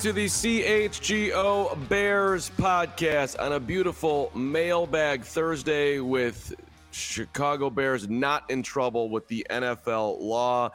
[0.00, 6.54] To the CHGO Bears podcast on a beautiful mailbag Thursday with
[6.90, 10.70] Chicago Bears not in trouble with the NFL law.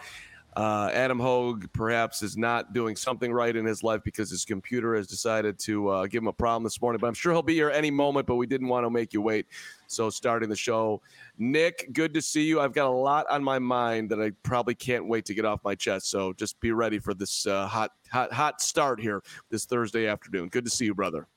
[0.55, 4.95] Uh, Adam Hoge perhaps is not doing something right in his life because his computer
[4.95, 6.99] has decided to uh, give him a problem this morning.
[6.99, 8.25] But I'm sure he'll be here any moment.
[8.25, 9.47] But we didn't want to make you wait,
[9.87, 11.01] so starting the show.
[11.37, 12.61] Nick, good to see you.
[12.61, 15.59] I've got a lot on my mind that I probably can't wait to get off
[15.63, 16.09] my chest.
[16.09, 20.47] So just be ready for this uh, hot, hot, hot start here this Thursday afternoon.
[20.47, 21.27] Good to see you, brother.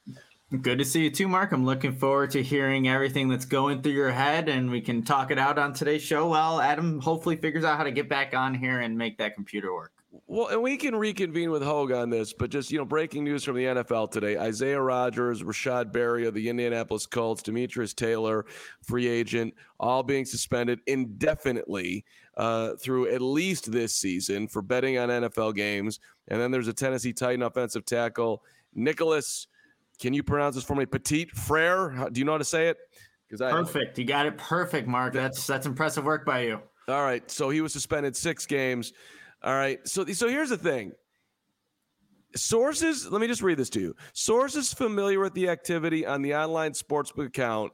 [0.50, 1.52] Good to see you too, Mark.
[1.52, 5.30] I'm looking forward to hearing everything that's going through your head, and we can talk
[5.30, 8.54] it out on today's show while Adam hopefully figures out how to get back on
[8.54, 9.92] here and make that computer work.
[10.26, 13.44] Well, and we can reconvene with Hoge on this, but just you know, breaking news
[13.44, 18.46] from the NFL today: Isaiah Rodgers, Rashod Berry of the Indianapolis Colts, Demetrius Taylor,
[18.82, 22.06] free agent, all being suspended indefinitely
[22.38, 26.00] uh, through at least this season for betting on NFL games.
[26.26, 28.42] And then there's a Tennessee Titan offensive tackle,
[28.74, 29.46] Nicholas
[29.98, 30.86] can you pronounce this for me?
[30.86, 32.08] Petit Frere.
[32.12, 32.78] Do you know how to say it?
[33.28, 33.98] Because I perfect.
[33.98, 35.12] You got it perfect, Mark.
[35.12, 36.60] That's that's impressive work by you.
[36.88, 37.28] All right.
[37.30, 38.92] So he was suspended six games.
[39.42, 39.86] All right.
[39.86, 40.92] So so here's the thing.
[42.34, 43.10] Sources.
[43.10, 43.96] Let me just read this to you.
[44.12, 47.72] Sources familiar with the activity on the online sportsbook account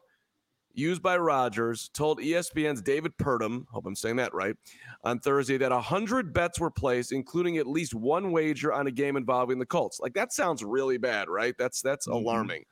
[0.74, 4.56] used by Rodgers told ESPN's David Purdum, hope I'm saying that right,
[5.02, 9.16] on Thursday that 100 bets were placed, including at least one wager on a game
[9.16, 10.00] involving the Colts.
[10.00, 11.54] Like that sounds really bad, right?
[11.58, 12.16] That's that's mm-hmm.
[12.16, 12.64] alarming.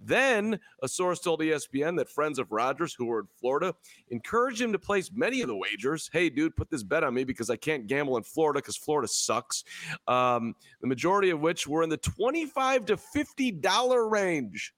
[0.00, 3.74] Then a source told ESPN that friends of Rodgers who were in Florida
[4.10, 6.10] encouraged him to place many of the wagers.
[6.12, 9.08] Hey, dude, put this bet on me because I can't gamble in Florida because Florida
[9.08, 9.64] sucks.
[10.06, 14.74] Um, the majority of which were in the 25 to $50 range.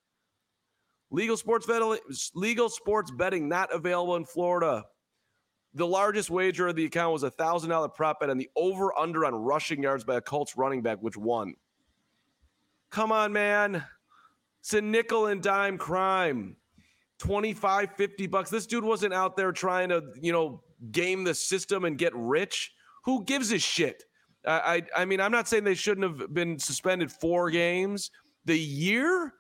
[1.16, 1.96] Legal sports betting,
[2.34, 4.84] legal sports betting not available in Florida.
[5.72, 8.96] The largest wager of the account was a thousand dollar prop bet on the over
[8.98, 11.54] under on rushing yards by a Colts running back, which won.
[12.90, 13.82] Come on, man.
[14.60, 16.54] It's a nickel and dime crime.
[17.20, 18.50] 25, 50 bucks.
[18.50, 22.72] This dude wasn't out there trying to, you know, game the system and get rich.
[23.06, 24.04] Who gives a shit?
[24.46, 28.10] I, I, I mean, I'm not saying they shouldn't have been suspended four games.
[28.44, 29.32] The year,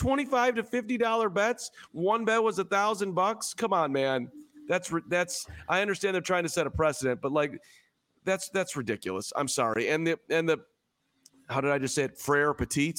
[0.00, 1.70] 25 to 50 dollar bets.
[1.92, 3.52] One bet was a thousand bucks.
[3.52, 4.30] Come on, man.
[4.66, 5.46] That's that's.
[5.68, 7.60] I understand they're trying to set a precedent, but like,
[8.24, 9.32] that's that's ridiculous.
[9.36, 9.88] I'm sorry.
[9.88, 10.58] And the and the
[11.50, 12.16] how did I just say it?
[12.16, 12.94] Frere Petit,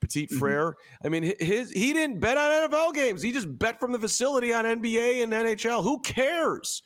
[0.00, 0.38] Petit mm-hmm.
[0.38, 0.70] Frere.
[0.70, 1.06] Mm-hmm.
[1.06, 3.20] I mean, his he didn't bet on NFL games.
[3.20, 5.82] He just bet from the facility on NBA and NHL.
[5.82, 6.82] Who cares?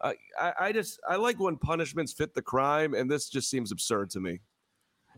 [0.00, 3.70] Uh, I, I just I like when punishments fit the crime, and this just seems
[3.70, 4.40] absurd to me.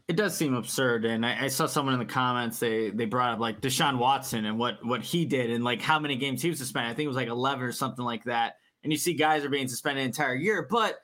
[0.09, 3.35] It does seem absurd, and I, I, saw someone in the comments they they brought
[3.35, 6.49] up like Deshaun Watson and what what he did and like how many games he
[6.49, 6.93] was suspended.
[6.93, 8.57] I think it was like eleven or something like that.
[8.85, 10.99] And you see guys are being suspended an entire year, but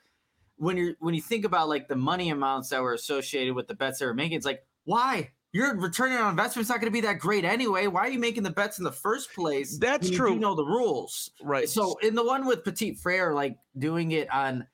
[0.57, 3.75] when you're when you think about like the money amounts that were associated with the
[3.75, 7.01] bets they were making, it's like why your return on investment's not going to be
[7.03, 7.87] that great anyway.
[7.87, 9.79] Why are you making the bets in the first place?
[9.79, 10.35] That's true.
[10.35, 11.69] You know the rules, right?
[11.69, 14.67] So in the one with Petit Frere, like doing it on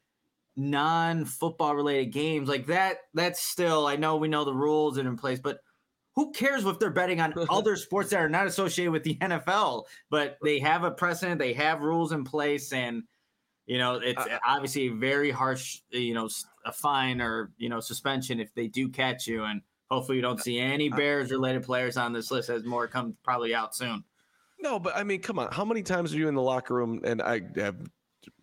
[0.58, 5.16] non-football related games like that that's still i know we know the rules are in
[5.16, 5.60] place but
[6.16, 9.84] who cares if they're betting on other sports that are not associated with the nfl
[10.10, 13.04] but they have a precedent they have rules in place and
[13.66, 16.28] you know it's uh, obviously a very harsh you know
[16.64, 20.42] a fine or you know suspension if they do catch you and hopefully you don't
[20.42, 24.02] see any bears related players on this list as more come probably out soon
[24.60, 25.52] no, but I mean, come on.
[25.52, 27.00] How many times are you in the locker room?
[27.04, 27.76] And I have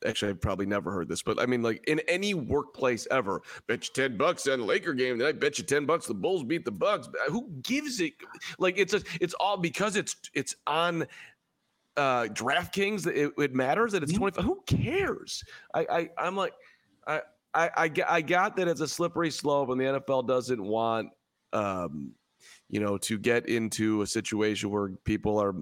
[0.05, 3.87] actually I've probably never heard this, but I mean, like in any workplace ever, bet
[3.87, 5.17] you ten bucks on the Laker game.
[5.17, 7.09] Then I bet you ten bucks the Bulls beat the Bucks.
[7.29, 8.13] Who gives it?
[8.59, 11.07] Like it's a, it's all because it's it's on
[11.97, 13.07] uh DraftKings.
[13.07, 14.19] It, it matters that it's mm-hmm.
[14.19, 14.45] twenty five.
[14.45, 15.43] Who cares?
[15.73, 16.53] I, I I'm like
[17.07, 17.21] I.
[17.57, 21.07] I, I, I got that it's a slippery slope, and the NFL doesn't want,
[21.53, 22.11] um,
[22.69, 25.55] you know, to get into a situation where people are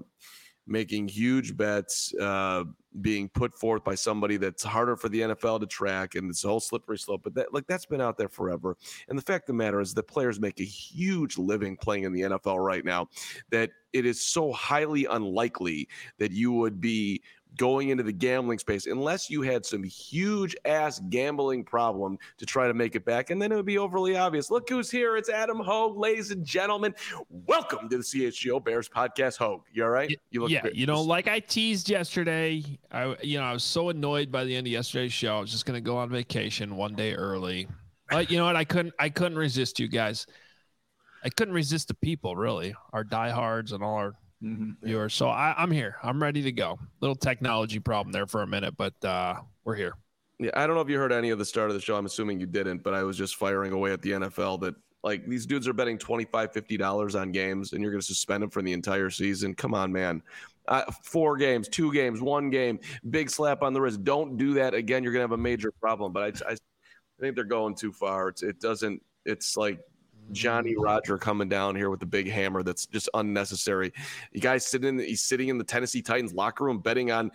[0.66, 2.64] making huge bets, uh,
[3.00, 6.48] being put forth by somebody that's harder for the NFL to track, and it's a
[6.48, 7.22] whole slippery slope.
[7.24, 8.76] But that, like, that's been out there forever.
[9.08, 12.12] And the fact of the matter is, that players make a huge living playing in
[12.12, 13.08] the NFL right now.
[13.50, 15.88] That it is so highly unlikely
[16.18, 17.22] that you would be
[17.56, 22.66] going into the gambling space unless you had some huge ass gambling problem to try
[22.66, 23.30] to make it back.
[23.30, 24.50] And then it would be overly obvious.
[24.50, 25.16] Look who's here.
[25.16, 26.94] It's Adam Hoge, ladies and gentlemen.
[27.28, 29.38] Welcome to the CHGO Bears podcast.
[29.38, 30.14] Hoge, you all right?
[30.30, 30.74] You look yeah, great.
[30.74, 34.54] you know, like I teased yesterday, I you know, I was so annoyed by the
[34.54, 35.36] end of yesterday's show.
[35.36, 37.68] I was just gonna go on vacation one day early.
[38.10, 38.56] But you know what?
[38.56, 40.26] I couldn't I couldn't resist you guys.
[41.24, 44.86] I couldn't resist the people, really, our diehards and all our mm-hmm.
[44.86, 45.14] viewers.
[45.14, 45.96] So I, am here.
[46.02, 46.78] I'm ready to go.
[47.00, 49.94] Little technology problem there for a minute, but uh, we're here.
[50.38, 51.96] Yeah, I don't know if you heard any of the start of the show.
[51.96, 55.26] I'm assuming you didn't, but I was just firing away at the NFL that Like
[55.26, 58.62] these dudes are betting 25 $50 on games and you're going to suspend them for
[58.62, 59.54] the entire season.
[59.54, 60.22] Come on, man.
[60.66, 62.80] Uh, four games, two games, one game,
[63.10, 64.02] big slap on the wrist.
[64.02, 65.04] Don't do that again.
[65.04, 66.12] You're going to have a major problem.
[66.12, 68.28] But I, I, I think they're going too far.
[68.28, 69.78] It's, it doesn't, it's like
[70.32, 73.92] Johnny Roger coming down here with the big hammer that's just unnecessary.
[74.32, 77.30] You guys sitting in, he's sitting in the Tennessee Titans locker room betting on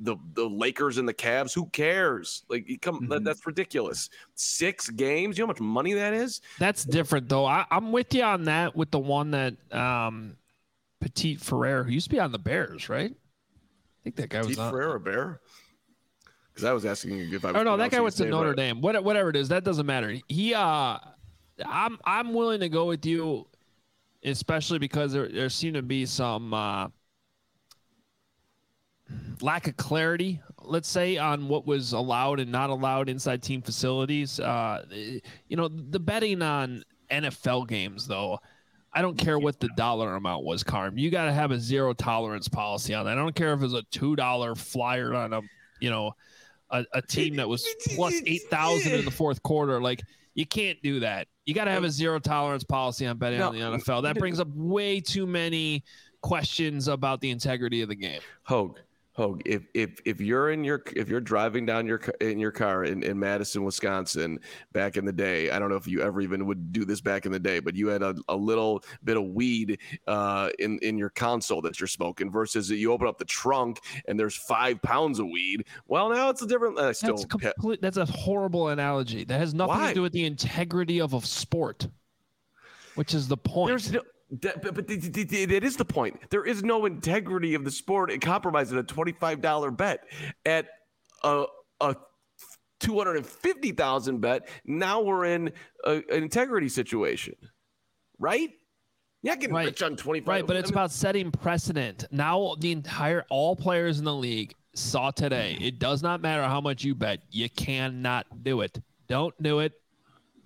[0.00, 1.54] the the Lakers and the Cavs.
[1.54, 2.44] Who cares?
[2.50, 3.24] Like, come, that, Mhm.
[3.24, 4.10] that's ridiculous.
[4.34, 5.38] Six games.
[5.38, 6.42] You know how much money that is?
[6.58, 7.46] That's different though.
[7.46, 8.76] I, I'm with you on that.
[8.76, 10.36] With the one that um,
[11.00, 13.12] Petit Ferrer, who used to be on the Bears, right?
[13.12, 14.70] I think that guy was Pete on.
[14.70, 15.40] Ferreira Bear.
[16.52, 17.60] Because I was asking you if I was.
[17.60, 18.56] Oh no, that guy went to name Notre right.
[18.56, 18.80] Dame.
[18.80, 20.14] What, whatever it is, that doesn't matter.
[20.28, 20.98] He, uh,
[21.64, 23.46] I'm, I'm willing to go with you,
[24.24, 26.88] especially because there, there seem to be some uh,
[29.40, 34.40] lack of clarity, let's say, on what was allowed and not allowed inside team facilities.
[34.40, 38.40] Uh, you know, the betting on NFL games, though.
[38.92, 40.96] I don't care what the dollar amount was, Carm.
[40.96, 43.12] You got to have a zero tolerance policy on that.
[43.12, 45.42] I don't care if it's a two dollar flyer on a,
[45.80, 46.12] you know,
[46.70, 49.82] a, a team that was plus eight thousand in the fourth quarter.
[49.82, 50.00] Like
[50.36, 51.26] you can't do that.
[51.46, 54.02] You got to have a zero tolerance policy on betting on the NFL.
[54.02, 55.82] That brings up way too many
[56.20, 58.20] questions about the integrity of the game.
[58.42, 58.76] Hoge,
[59.16, 62.84] Hoge, if if if you're in your if you're driving down your in your car
[62.84, 64.38] in, in Madison, Wisconsin,
[64.72, 67.24] back in the day, I don't know if you ever even would do this back
[67.24, 70.98] in the day, but you had a, a little bit of weed uh, in in
[70.98, 75.18] your console that you're smoking versus you open up the trunk and there's five pounds
[75.18, 75.64] of weed.
[75.88, 76.78] Well, now it's a different.
[76.78, 77.80] I still That's complete.
[77.80, 79.24] That's a horrible analogy.
[79.24, 79.88] That has nothing Why?
[79.88, 81.88] to do with the integrity of a sport,
[82.96, 83.96] which is the point.
[84.42, 86.18] That, but, but that is the point.
[86.30, 90.00] There is no integrity of the sport in compromising a twenty-five dollar bet
[90.44, 90.66] at
[91.22, 91.44] a
[91.80, 91.94] a
[92.80, 94.48] two hundred and fifty thousand bet.
[94.64, 95.52] Now we're in
[95.84, 97.34] a, an integrity situation,
[98.18, 98.50] right?
[99.22, 99.66] Not getting Right.
[99.66, 100.28] rich on twenty-five.
[100.28, 102.06] Right, but I it's mean, about setting precedent.
[102.10, 105.56] Now the entire all players in the league saw today.
[105.60, 107.20] It does not matter how much you bet.
[107.30, 108.80] You cannot do it.
[109.08, 109.72] Don't do it.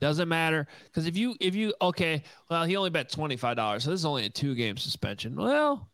[0.00, 3.84] Doesn't matter because if you if you okay, well he only bet twenty five dollars,
[3.84, 5.36] so this is only a two game suspension.
[5.36, 5.90] Well,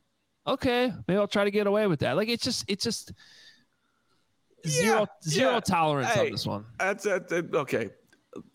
[0.46, 2.16] okay, maybe I'll try to get away with that.
[2.16, 3.12] Like it's just it's just
[4.66, 5.60] zero Yeah, zero yeah.
[5.60, 6.64] tolerance Hey, on this one.
[6.78, 7.90] That's, that's okay.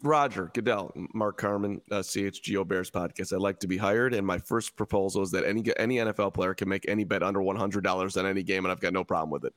[0.03, 3.33] Roger Goodell, Mark Carman, uh, CHGO Bears podcast.
[3.33, 6.53] I'd like to be hired, and my first proposal is that any any NFL player
[6.53, 9.03] can make any bet under one hundred dollars on any game, and I've got no
[9.03, 9.53] problem with it.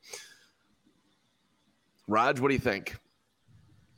[2.09, 2.97] Raj, what do you think?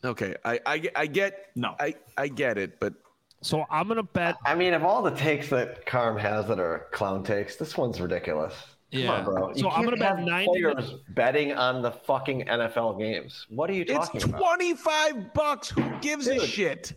[0.06, 1.74] Okay, I I, get- I get No.
[1.78, 2.94] I I get it, but
[3.42, 4.36] So I'm gonna bet.
[4.44, 8.00] I mean, of all the takes that Carm has that are clown takes, this one's
[8.00, 8.54] ridiculous.
[8.92, 9.12] Come Yeah.
[9.12, 9.48] on, bro.
[9.50, 13.46] You So I'm gonna can't bet have 90 players betting on the fucking NFL games.
[13.50, 14.38] What are you it's talking about?
[14.40, 15.68] twenty five bucks.
[15.70, 16.92] Who gives a shit?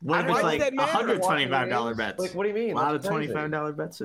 [0.00, 2.18] What if Why it's would like hundred twenty-five dollar bets?
[2.18, 2.72] Like, what do you mean?
[2.72, 4.02] A lot That's of twenty-five dollar bets.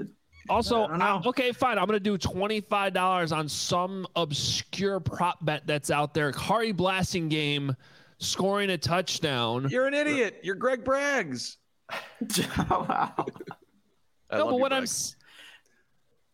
[0.50, 1.02] Also, I don't.
[1.02, 1.78] I- okay, fine.
[1.78, 6.32] I'm gonna do twenty five dollars on some obscure prop bet that's out there.
[6.32, 7.76] Khari Blasingame,
[8.20, 9.68] scoring a touchdown.
[9.70, 10.40] You're an idiot.
[10.44, 11.58] You're Greg Braggs.
[12.70, 13.14] wow.
[14.30, 14.86] I no, but you, what I'm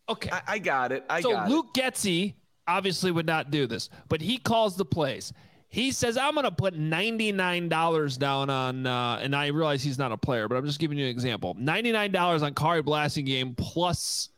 [0.09, 0.29] okay.
[0.31, 1.05] I, I got it.
[1.09, 2.35] I so got Luke Getsy
[2.67, 5.31] obviously would not do this, but he calls the plays.
[5.69, 9.97] He says, "I'm going to put ninety-nine dollars down on," uh, and I realize he's
[9.97, 11.55] not a player, but I'm just giving you an example.
[11.59, 14.29] Ninety-nine dollars on Khari Blasingame plus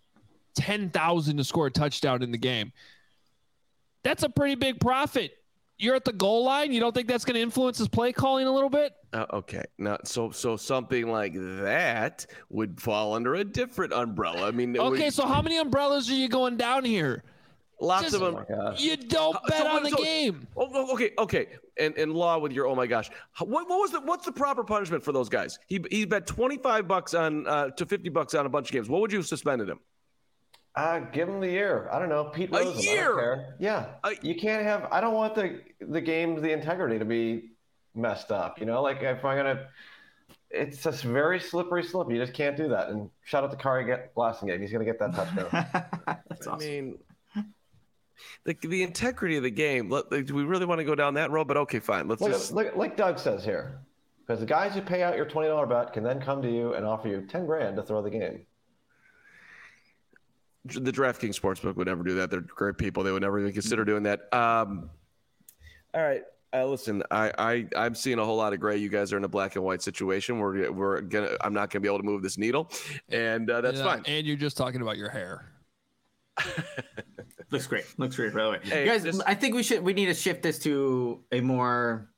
[0.56, 2.72] ten thousand to score a touchdown in the game.
[4.04, 5.34] That's a pretty big profit.
[5.78, 6.72] You're at the goal line.
[6.72, 8.94] You don't think that's going to influence his play calling a little bit?
[9.12, 14.48] Uh, okay, now so so something like that would fall under a different umbrella.
[14.48, 17.24] I mean, it would- Okay, so how many umbrellas are you going down here?
[17.82, 18.46] lots just- of them.
[18.50, 18.74] Oh.
[18.78, 20.48] You don't bet so on the so- game.
[20.56, 21.48] Oh, oh, okay, okay.
[21.78, 24.64] And in law with your oh my gosh, what, what was the what's the proper
[24.64, 25.60] punishment for those guys?
[25.68, 28.72] He he bet twenty five bucks on uh, to fifty bucks on a bunch of
[28.72, 28.88] games.
[28.88, 29.80] What would you have suspended him?
[30.76, 31.88] Uh, give him the year.
[31.92, 32.26] I don't know.
[32.26, 32.62] Pete A Rose.
[32.62, 33.14] I don't year?
[33.16, 33.56] care.
[33.60, 33.86] Yeah.
[34.04, 34.88] A- you can't have.
[34.92, 37.52] I don't want the the game's the integrity to be
[37.96, 38.60] messed up.
[38.60, 39.68] You know, like if I'm gonna,
[40.50, 42.12] it's just very slippery slope.
[42.12, 42.90] You just can't do that.
[42.90, 44.60] And shout out to Kari get blasting game.
[44.60, 45.48] He's gonna get that touchdown.
[46.30, 46.68] That's I awesome.
[46.70, 46.98] mean,
[48.44, 49.90] the the integrity of the game.
[49.90, 51.48] Let, like, do we really want to go down that road?
[51.48, 52.10] But okay, fine.
[52.10, 52.52] Let's look, just.
[52.54, 53.80] look, like Doug says here,
[54.28, 56.74] because the guys who pay out your twenty dollar bet can then come to you
[56.74, 58.46] and offer you ten grand to throw the game.
[60.66, 62.30] The DraftKings Sportsbook would never do that.
[62.32, 63.04] They're great people.
[63.04, 64.34] They would never even consider doing that.
[64.34, 64.90] Um,
[65.94, 66.24] all right.
[66.54, 68.78] Uh, listen, I, I I'm seeing a whole lot of gray.
[68.78, 70.40] You guys are in a black and white situation.
[70.40, 71.36] We're we're gonna.
[71.42, 72.72] I'm not gonna be able to move this needle,
[73.10, 74.04] and uh, that's Yeah, fine.
[74.06, 75.46] And you're just talking about your hair.
[77.52, 77.86] Looks great.
[77.98, 78.60] Looks great, by the way.
[78.64, 82.10] Hey, guys, this- I think we should we need to shift this to a more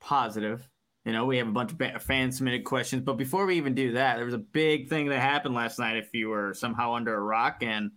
[0.00, 0.68] positive
[1.08, 3.02] you know, we have a bunch of fan submitted questions.
[3.02, 5.96] But before we even do that, there was a big thing that happened last night.
[5.96, 7.92] If you were somehow under a rock and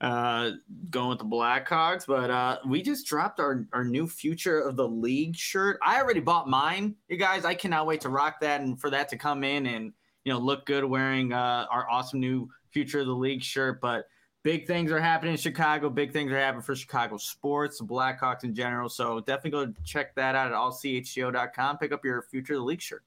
[0.00, 0.50] uh,
[0.90, 4.88] going with the Blackhawks, but uh, we just dropped our, our new future of the
[4.88, 5.78] league shirt.
[5.84, 7.44] I already bought mine, you guys.
[7.44, 9.92] I cannot wait to rock that and for that to come in and
[10.24, 13.80] you know look good wearing uh, our awesome new future of the league shirt.
[13.80, 14.06] But
[14.48, 15.90] big things are happening in Chicago.
[15.90, 18.88] Big things are happening for Chicago sports, the Blackhawks in general.
[18.88, 21.76] So definitely go check that out at allchgo.com.
[21.76, 23.02] Pick up your future of the league shirt.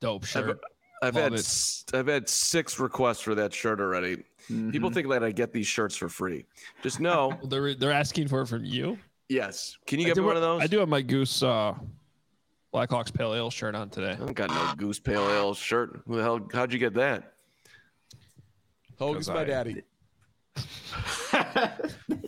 [0.00, 0.58] Dope shirt.
[1.02, 1.40] I've Love had it.
[1.40, 4.24] s- I've had six requests for that shirt already.
[4.48, 4.94] People Mhm.
[4.94, 6.46] think that I get these shirts for free.
[6.82, 8.98] Just know, They're they're asking for it from you.
[9.28, 9.76] yes.
[9.86, 10.62] Can you get me one of those?
[10.62, 11.74] I do have my Goose uh,
[12.72, 14.12] Blackhawks Pale Ale shirt on today.
[14.12, 16.00] I don't got no Goose Pale Ale shirt.
[16.06, 16.48] Who the hell?
[16.54, 17.34] How'd you get that?
[18.98, 19.82] Hogan's 'Cause my I- daddy.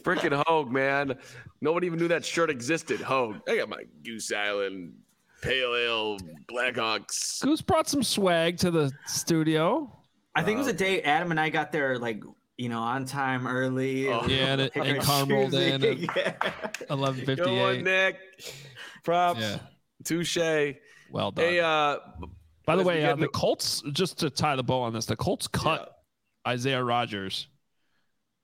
[0.03, 1.17] Freaking Hoge, man.
[1.61, 3.01] Nobody even knew that shirt existed.
[3.01, 3.37] Hoge.
[3.49, 4.95] I got my Goose Island
[5.43, 6.19] Pale Ale
[6.51, 7.41] Blackhawks.
[7.43, 9.95] Goose brought some swag to the studio.
[10.35, 12.23] I think it was a day Adam and I got there like
[12.57, 14.09] you know on time early.
[14.09, 14.25] Oh.
[14.27, 16.33] Yeah, and, it, Pick and our Carm rolled in at Yeah.
[16.91, 17.83] eleven fifty Go on.
[17.83, 18.19] Nick.
[19.05, 19.41] Props.
[19.41, 19.59] Yeah,
[20.05, 20.37] Touche.
[21.11, 21.45] well done.
[21.45, 21.97] Hey, uh,
[22.67, 23.83] By the way, uh, the Colts.
[23.93, 25.98] Just to tie the bow on this, the Colts cut
[26.49, 27.47] Isaiah Rodgers,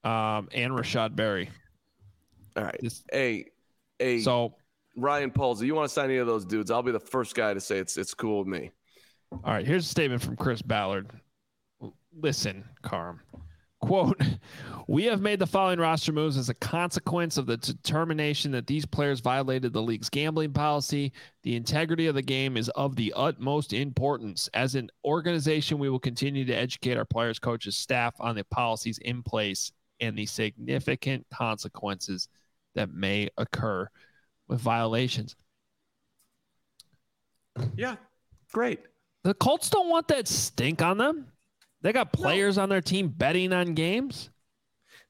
[0.04, 1.49] um, and Rashod Berry.
[2.56, 2.78] all right.
[2.80, 3.46] This- Hey,
[3.99, 4.54] hey, So,
[4.96, 6.70] Ryan Poles, you want to sign any of those dudes?
[6.70, 8.70] I'll be the first guy to say it's it's cool with me.
[9.32, 11.11] all right, here's a statement from Chris Ballard.
[12.16, 13.20] Listen, Carm.
[13.85, 14.19] Quote,
[14.88, 18.87] we have made the following roster moves as a consequence of the determination that these
[18.87, 21.12] players violated the league's gambling policy.
[21.43, 24.49] The integrity of the game is of the utmost importance.
[24.55, 28.97] As an organization, we will continue to educate our players, coaches, staff on the policies
[28.99, 32.29] in place and the significant consequences
[32.75, 33.87] that may occur
[34.49, 35.37] with violations.
[37.76, 37.97] Yeah,
[38.50, 38.81] great.
[39.25, 41.26] The Colts don't want that stink on them.
[41.85, 44.31] They got players on their team betting on games.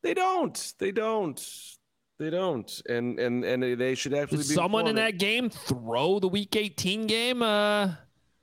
[0.02, 0.74] They don't.
[0.80, 1.40] They don't.
[2.18, 2.82] They don't.
[2.88, 5.12] And and and they should actually Did be someone in informing.
[5.12, 7.42] that game throw the Week 18 game?
[7.42, 7.92] Uh,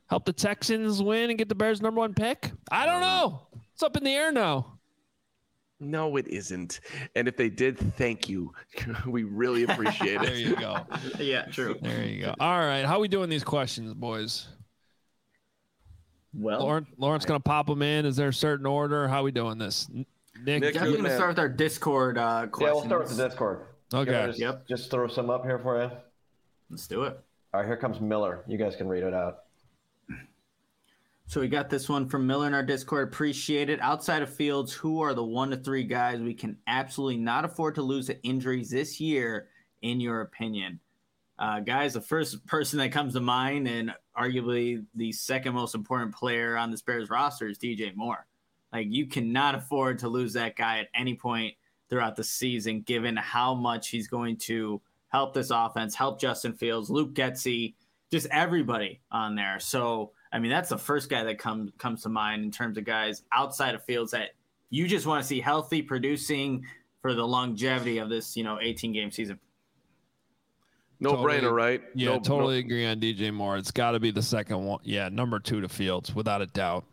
[0.08, 2.54] help the Texans win and get the Bears' number one pick?
[2.72, 3.48] I don't know.
[3.74, 4.80] It's up in the air now.
[5.82, 6.80] No, it isn't.
[7.16, 8.54] And if they did, thank you.
[9.08, 10.22] we really appreciate it.
[10.22, 10.86] There you go.
[11.20, 11.76] yeah, true.
[11.82, 12.36] There you go.
[12.40, 14.48] All right, how we doing these questions, boys?
[16.34, 18.06] Well, Lauren, Lawrence gonna pop them in.
[18.06, 19.08] Is there a certain order?
[19.08, 19.90] How are we doing this?
[19.94, 20.06] N-
[20.44, 21.18] Nick, Nick, definitely you're gonna man.
[21.18, 23.66] start with our Discord uh, Yeah, we'll start with the Discord.
[23.94, 24.26] okay.
[24.28, 24.68] Just, Yep.
[24.68, 25.92] just throw some up here for you.
[26.70, 27.20] Let's do it.
[27.54, 28.44] All right, here comes Miller.
[28.48, 29.40] You guys can read it out.
[31.28, 33.08] So we got this one from Miller in our Discord.
[33.08, 33.80] Appreciate it.
[33.82, 37.76] Outside of Fields, who are the one to three guys we can absolutely not afford
[37.76, 39.48] to lose to injuries this year,
[39.82, 40.80] in your opinion?
[41.40, 46.14] Uh, guys, the first person that comes to mind, and arguably the second most important
[46.14, 48.26] player on this Bears roster, is DJ Moore.
[48.72, 51.56] Like you cannot afford to lose that guy at any point
[51.90, 56.90] throughout the season, given how much he's going to help this offense, help Justin Fields,
[56.90, 57.76] Luke Getsy,
[58.10, 59.60] just everybody on there.
[59.60, 62.86] So I mean, that's the first guy that comes comes to mind in terms of
[62.86, 64.30] guys outside of Fields that
[64.70, 66.66] you just want to see healthy, producing
[67.02, 69.40] for the longevity of this, you know, 18 game season.
[71.02, 71.40] No Totally.
[71.40, 71.82] brainer, right?
[71.96, 73.58] Yeah, no, totally no- agree on DJ Moore.
[73.58, 74.80] It's got to be the second one.
[74.84, 76.86] Yeah, number two to Fields, without a doubt.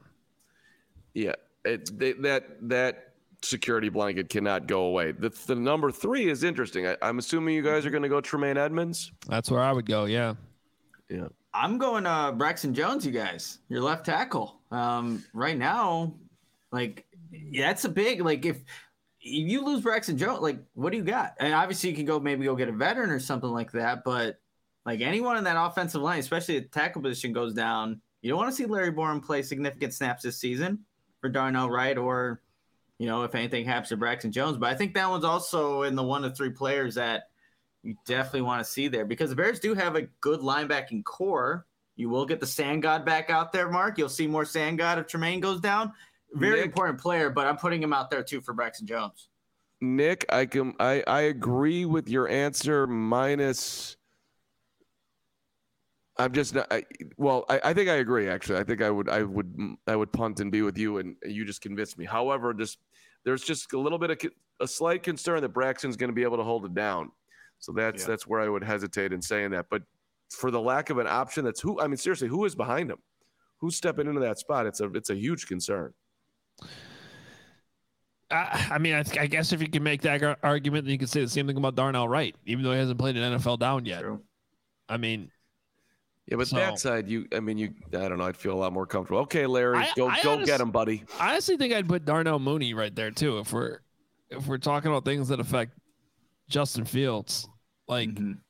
[1.14, 1.34] yeah,
[1.64, 3.12] it, they, that that
[3.42, 5.12] security blanket cannot go away.
[5.12, 6.86] The, the number three is interesting.
[6.86, 9.12] I, I'm assuming you guys are going to go Tremaine Edmunds.
[9.28, 10.06] That's where I would go.
[10.06, 10.34] Yeah.
[11.10, 11.28] Yeah.
[11.54, 13.58] I'm going uh Braxton Jones, you guys.
[13.68, 14.60] Your left tackle.
[14.70, 16.14] Um, right now,
[16.72, 18.64] like yeah, that's a big like if if
[19.20, 21.34] you lose Braxton Jones, like what do you got?
[21.40, 24.38] And obviously you can go maybe go get a veteran or something like that, but
[24.86, 28.50] like anyone in that offensive line, especially the tackle position goes down, you don't want
[28.50, 30.80] to see Larry Borom play significant snaps this season
[31.20, 32.40] for Darnell Wright or
[32.98, 34.56] you know, if anything happens to Braxton Jones.
[34.56, 37.30] But I think that one's also in the one to three players that
[37.82, 41.64] you definitely want to see there because the Bears do have a good linebacking core.
[41.94, 43.98] You will get the Sand God back out there, Mark.
[43.98, 45.92] You'll see more Sand God if Tremaine goes down.
[46.34, 46.66] Very Nick?
[46.66, 49.28] important player, but I'm putting him out there too for Braxton Jones.
[49.80, 53.96] Nick, I can I, I agree with your answer minus
[56.20, 56.84] I'm just not I,
[57.16, 58.58] well, I, I think I agree actually.
[58.58, 61.44] I think I would I would I would punt and be with you and you
[61.44, 62.04] just convinced me.
[62.04, 62.78] However, just
[63.24, 64.18] there's just a little bit of
[64.60, 67.12] a slight concern that Braxton's going to be able to hold it down.
[67.60, 68.08] So that's Yeah.
[68.08, 69.66] that's where I would hesitate in saying that.
[69.70, 69.82] But
[70.30, 72.98] for the lack of an option that's who I mean seriously, who is behind him?
[73.60, 74.66] Who's stepping into that spot?
[74.66, 75.94] It's a it's a huge concern.
[78.30, 80.98] I, I mean, I, I guess if you can make that ar- argument, then you
[80.98, 83.58] can say the same thing about Darnell Wright, even though he hasn't played an NFL
[83.58, 84.00] down yet.
[84.02, 84.20] True.
[84.88, 85.30] I mean,
[86.26, 88.24] Yeah, but So- that side, you, I mean, you, I don't know.
[88.24, 89.20] I'd feel a lot more comfortable.
[89.22, 91.04] Okay, Larry, I- go, go honest- get him, buddy.
[91.18, 93.38] I honestly think I'd put Darnell Mooney right there too.
[93.38, 93.78] If we're
[94.30, 95.72] if we're talking about things that affect
[96.50, 97.48] Justin Fields,
[97.86, 98.40] like Mhm.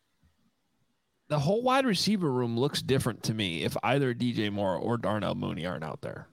[1.28, 5.36] the whole wide receiver room looks different to me if either DJ Moore or Darnell
[5.36, 6.26] Mooney aren't out there.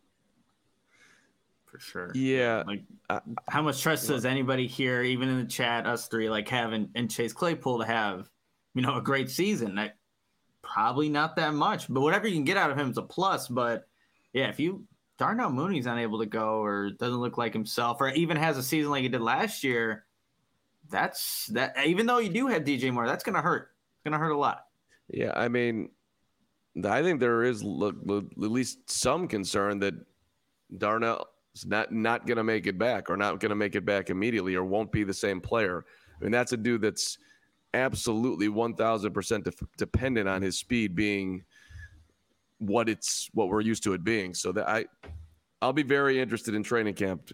[1.75, 2.11] For sure.
[2.15, 6.29] Yeah, Like, I- how much trust does anybody here, even in the chat, us three,
[6.29, 8.29] like having and Chase Claypool to have,
[8.73, 9.75] you know, a great season?
[9.75, 9.97] That
[10.61, 13.47] probably not that much, but whatever you can get out of him is a plus.
[13.47, 13.87] But
[14.33, 14.85] yeah, if you
[15.17, 18.91] Darnell Mooney's unable to go or doesn't look like himself, or even has a season
[18.91, 20.05] like he did last year,
[20.89, 21.75] that's that.
[21.85, 23.71] Even though you do have DJ Moore, that's gonna hurt.
[23.95, 24.65] It's gonna hurt a lot.
[25.07, 25.89] Yeah, I mean,
[26.83, 29.93] I think there is look, look, at least some concern that
[30.77, 33.85] Darnell is not not going to make it back, or not going to make it
[33.85, 35.85] back immediately, or won't be the same player.
[36.19, 37.17] I mean, that's a dude that's
[37.73, 39.47] absolutely one thousand percent
[39.77, 41.43] dependent on his speed being
[42.59, 44.33] what it's what we're used to it being.
[44.33, 44.85] So that I,
[45.61, 47.31] I'll be very interested in training camp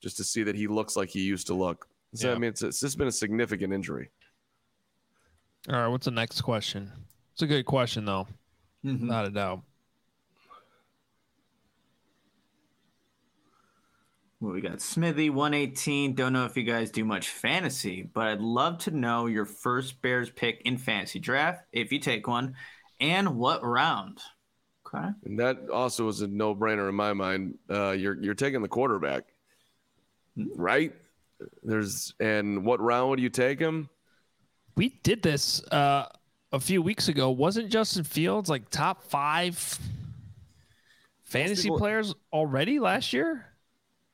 [0.00, 1.86] just to see that he looks like he used to look.
[2.14, 4.10] So I mean, it's, it's just been a significant injury.
[5.70, 6.90] All right, what's the next question?
[7.32, 8.26] It's a good question though,
[8.84, 9.02] Mhm.
[9.02, 9.62] not a doubt.
[14.42, 16.16] Well, we got Smithy 118.
[16.16, 20.02] Don't know if you guys do much fantasy, but I'd love to know your first
[20.02, 22.56] Bears pick in fantasy draft, if you take one,
[22.98, 24.18] and what round.
[24.84, 25.06] Okay.
[25.26, 27.56] And that also is a no-brainer in my mind.
[27.70, 29.26] Uh, you're you're taking the quarterback,
[30.56, 30.92] right?
[31.62, 33.88] There's and what round would you take him?
[34.74, 36.08] We did this uh,
[36.50, 37.30] a few weeks ago.
[37.30, 39.78] Wasn't Justin Fields like top five
[41.22, 43.46] fantasy Well- players already last year?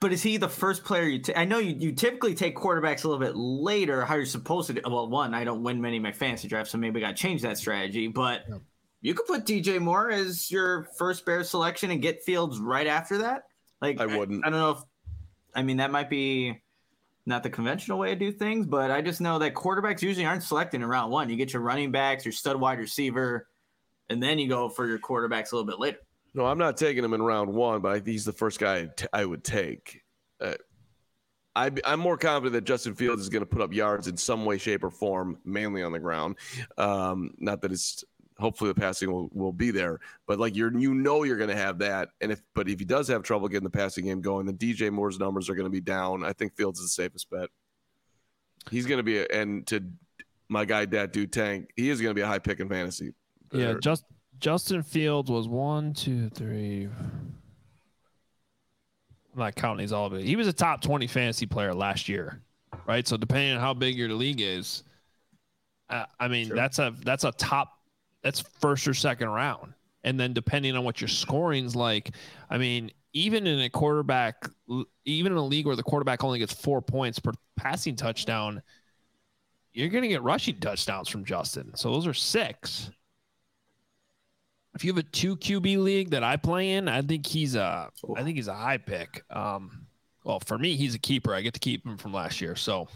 [0.00, 1.36] But is he the first player you take?
[1.36, 4.74] I know you, you typically take quarterbacks a little bit later, how you're supposed to
[4.74, 4.80] do.
[4.84, 7.22] Well, one, I don't win many of my fantasy drafts, so maybe I got to
[7.22, 8.06] change that strategy.
[8.06, 8.58] But Yeah.
[9.00, 13.18] you could put DJ Moore as your first Bears selection and get Fields right after
[13.18, 13.44] that.
[13.82, 14.46] Like I wouldn't.
[14.46, 14.78] I, don't know if.
[15.54, 16.60] I mean, that might be
[17.26, 20.44] not the conventional way to do things, but I just know that quarterbacks usually aren't
[20.44, 21.28] selected in round one.
[21.28, 23.48] You get your running backs, your stud wide receiver,
[24.08, 25.98] and then you go for your quarterbacks a little bit later.
[26.34, 29.06] No, I'm not taking him in round one, but I he's the first guy t-
[29.12, 30.02] I would take.
[30.40, 30.54] Uh,
[31.56, 34.44] I, I'm more confident that Justin Fields is going to put up yards in some
[34.44, 36.36] way, shape, or form, mainly on the ground.
[36.76, 38.04] Um, not that it's
[38.38, 41.56] hopefully the passing will, will be there, but like you're you know you're going to
[41.56, 42.10] have that.
[42.20, 44.92] And if but if he does have trouble getting the passing game going, then DJ
[44.92, 46.24] Moore's numbers are going to be down.
[46.24, 47.48] I think Fields is the safest bet.
[48.70, 49.82] He's going to be a, and to
[50.48, 53.12] my guy Dat Dude Tank, he is going to be a high pick in fantasy.
[53.52, 54.04] Yeah, just
[54.40, 56.84] Justin Fields was one, two, three.
[56.86, 57.38] I'm
[59.36, 60.24] not counting these all of it.
[60.24, 62.40] He was a top 20 fantasy player last year,
[62.86, 63.06] right?
[63.06, 64.82] So depending on how big your league is,
[65.90, 66.56] uh, I mean Sure.
[66.56, 67.72] that's a that's a top
[68.22, 69.74] that's first or second round,
[70.04, 72.14] and then depending on what your scoring's like,
[72.50, 74.48] I mean even in a quarterback,
[75.04, 78.62] even in a league where the quarterback only gets four points per passing touchdown,
[79.72, 81.74] you're going to get rushing touchdowns from Justin.
[81.74, 82.90] So those are six
[84.74, 87.90] if you have a two QB league that I play in, I think he's a
[88.16, 89.24] I think he's a high pick.
[89.30, 89.86] Um,
[90.24, 91.34] well, for me, he's a keeper.
[91.34, 92.88] I get to keep him from last year, so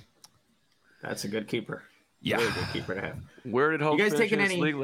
[1.03, 1.83] That's a good keeper.
[2.21, 2.37] yeah.
[2.37, 3.19] Really good keeper to have.
[3.45, 4.77] Where did Hope You guys taking any- league?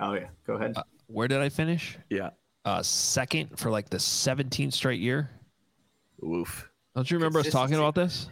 [0.00, 0.76] Oh yeah, go ahead.
[1.06, 1.98] Where did I finish?
[2.10, 2.30] Yeah.
[2.64, 5.30] Uh, second for like the 17th straight year.
[6.24, 6.68] Oof.
[6.94, 8.28] Don't you remember us talking about this?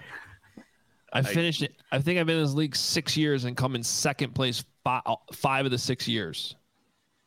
[1.12, 1.74] I finished it.
[1.90, 5.02] I think I've been in this league six years and come in second place five,
[5.34, 6.56] five of the six years.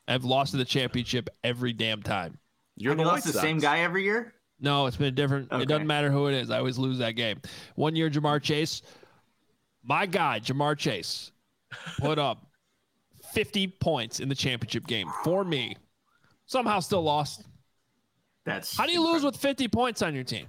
[0.07, 2.37] I've lost to the championship every damn time.
[2.75, 4.33] You're Have the you lost the same guy every year?
[4.59, 5.51] No, it's been different.
[5.51, 5.63] Okay.
[5.63, 6.49] It doesn't matter who it is.
[6.49, 7.41] I always lose that game.
[7.75, 8.81] One year, Ja'Marr Chase,
[9.83, 11.31] my guy, Ja'Marr Chase,
[11.99, 12.45] put up
[13.33, 15.75] 50 points in the championship game for me.
[16.45, 17.43] Somehow still lost.
[18.45, 20.47] That's How do you lose with 50 points on your team?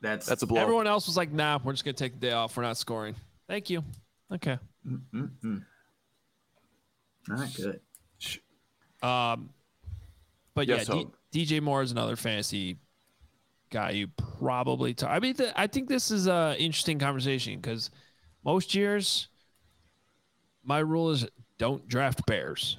[0.00, 0.60] That's That's a blow.
[0.60, 2.56] Everyone else was like, nah, we're just going to take the day off.
[2.56, 3.14] We're not scoring.
[3.48, 3.84] Thank you.
[4.32, 4.58] Okay.
[4.86, 5.62] Mm-mm.
[7.28, 7.80] not good.
[9.04, 9.50] Um,
[10.54, 11.02] but Yes, yeah.
[11.30, 12.78] D- DJ Moore is another fantasy
[13.70, 14.94] guy you probably.
[15.04, 17.90] I mean, th- I think this is a interesting conversation because
[18.44, 19.28] most years,
[20.62, 21.26] my rule is
[21.58, 22.78] don't draft Bears.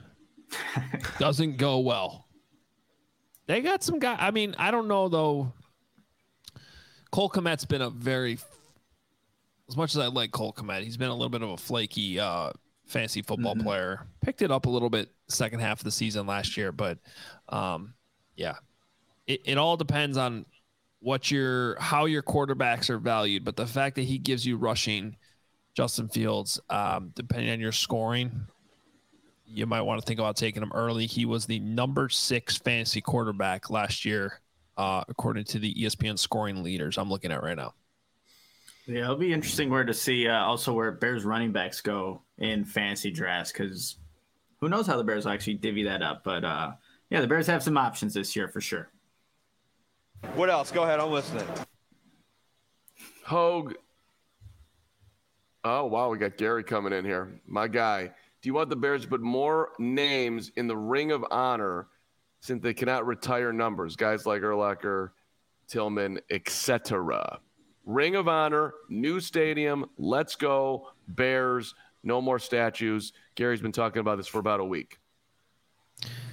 [1.19, 2.27] Doesn't go well.
[3.47, 4.15] They got some guy.
[4.17, 5.53] I mean, I don't know though.
[7.11, 8.37] Cole Kmet's been a very,
[9.69, 12.19] as much as I like Cole Kmet, he's been a little bit of a flaky
[12.19, 12.51] uh,
[12.87, 13.63] fantasy football Mhm.
[13.63, 14.07] player.
[14.21, 16.97] Picked it up a little bit second half of the season last year, but
[17.49, 17.93] um,
[18.35, 18.55] yeah,
[19.27, 20.45] it, it all depends on
[20.99, 23.43] what your how your quarterbacks are valued.
[23.43, 25.15] But the fact that he gives you rushing,
[25.73, 28.47] Justin Fields, um, depending on your scoring,
[29.45, 31.05] you might want to think about taking him early.
[31.05, 34.41] He was the number six fantasy quarterback last year,
[34.77, 36.97] uh, according to the ESPN scoring leaders.
[36.97, 37.73] I'm looking at right now.
[38.87, 42.65] Yeah, it'll be interesting where to see uh, also where Bears running backs go in
[42.65, 43.97] fantasy drafts because
[44.59, 46.23] who knows how the Bears will actually divvy that up.
[46.23, 46.73] But uh,
[47.09, 48.89] yeah, the Bears have some options this year for sure.
[50.33, 50.71] What else?
[50.71, 50.99] Go ahead.
[50.99, 51.45] I'm listening.
[53.23, 53.75] Hoge.
[55.63, 57.39] Oh wow, we got Gary coming in here.
[57.47, 58.11] My guy.
[58.41, 61.87] Do you want the Bears to put more names in the Ring of Honor
[62.41, 63.95] since they cannot retire numbers?
[63.95, 65.09] Guys like Urlacher,
[65.67, 67.39] Tillman, etc.
[67.85, 69.85] Ring of Honor, new stadium.
[69.97, 71.73] Let's go Bears.
[72.05, 73.11] No more statues.
[73.35, 74.99] Gary's been talking about this for about a week.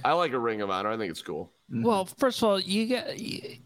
[0.05, 0.91] I like a Ring of Honor.
[0.91, 1.51] I think it's cool.
[1.71, 1.83] Mm-hmm.
[1.83, 3.19] Well, first of all, you get.
[3.19, 3.57] You,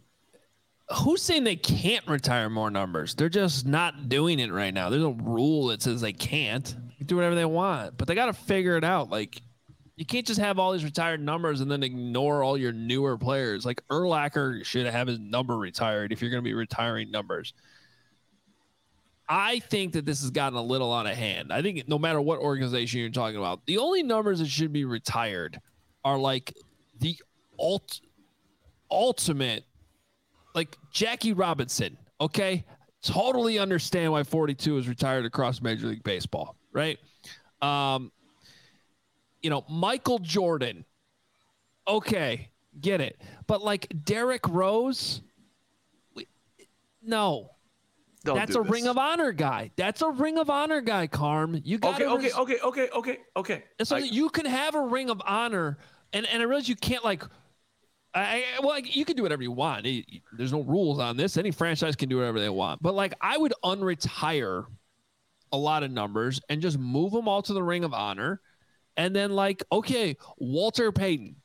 [0.89, 3.13] who's saying they can't retire more numbers?
[3.13, 4.89] They're just not doing it right now.
[4.89, 6.65] There's a rule that says they can't.
[6.65, 9.09] They can do whatever they want, but they got to figure it out.
[9.09, 9.41] Like,
[9.97, 13.65] you can't just have all these retired numbers and then ignore all your newer players.
[13.65, 17.53] Like Urlacher should have his number retired if you're going to be retiring numbers.
[19.29, 21.51] I think that this has gotten a little out of hand.
[21.51, 24.85] I think no matter what organization you're talking about, the only numbers that should be
[24.85, 25.59] retired
[26.05, 26.53] are like
[26.99, 27.17] the
[27.59, 27.99] ult-
[28.89, 29.65] ultimate,
[30.55, 31.97] like Jackie Robinson.
[32.21, 32.63] Okay,
[33.01, 36.97] totally understand why 42 is retired across Major League Baseball, right?
[37.61, 38.11] Um,
[39.41, 40.85] you know, Michael Jordan.
[41.87, 43.21] Okay, get it.
[43.45, 45.21] But like Derrick Rose,
[46.15, 46.27] we,
[47.01, 47.51] no,
[48.23, 49.71] Don't that's a Ring of Honor guy.
[49.75, 51.61] That's a Ring of Honor guy, Carm.
[51.63, 53.63] You got Okay, okay, okay, okay, okay, okay.
[53.83, 55.77] so I- you can have a Ring of Honor,
[56.13, 57.23] and and I realize you can't like.
[58.13, 59.85] I, I- well, like, you can do whatever you want.
[59.85, 61.37] It- There's no rules on this.
[61.37, 62.81] Any franchise can do whatever they want.
[62.81, 64.65] But like, I would unretire
[65.51, 68.41] a lot of numbers and just move them all to the Ring of Honor,
[68.97, 71.35] and then like, okay, Walter Payton,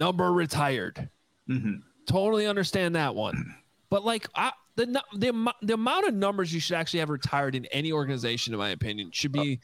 [0.00, 1.10] number retired.
[1.48, 1.74] Mm-hmm.
[2.06, 3.54] Totally understand that one.
[3.90, 7.54] But like, I, the the amo- the amount of numbers you should actually have retired
[7.54, 9.60] in any organization, in my opinion, should be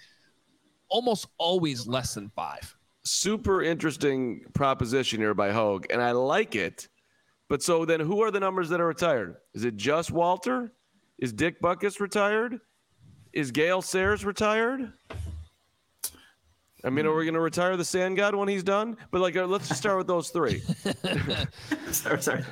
[0.88, 2.75] almost always less than five.
[3.05, 6.88] super interesting proposition here by Hoge, and I like it.
[7.49, 9.37] But so then, who are the numbers that are retired?
[9.55, 10.73] Is it just Walter?
[11.18, 12.61] Is Dick Butkus retired?
[13.33, 14.92] Is Gale Sayers retired?
[16.85, 18.97] I mean, are we going to retire the Sand God when he's done?
[19.11, 20.61] But like, uh, let's just start with those three.
[21.90, 22.44] sorry, sorry.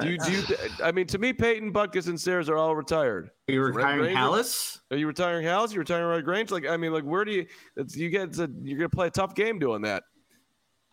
[0.00, 0.42] Do you, do you?
[0.84, 3.30] I mean, to me, Payton, Butkus, and Sayers are all retired.
[3.48, 4.18] Are you retiring Ranger?
[4.18, 4.80] Halas?
[4.90, 5.72] Are you retiring House?
[5.72, 6.50] You retiring Red Grange?
[6.50, 7.46] Like, I mean, like, where do you?
[7.76, 10.02] It's, you get to, you're going to play a tough game doing that.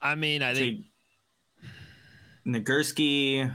[0.01, 0.85] I mean, I think
[1.65, 1.71] See,
[2.47, 3.51] Nagurski,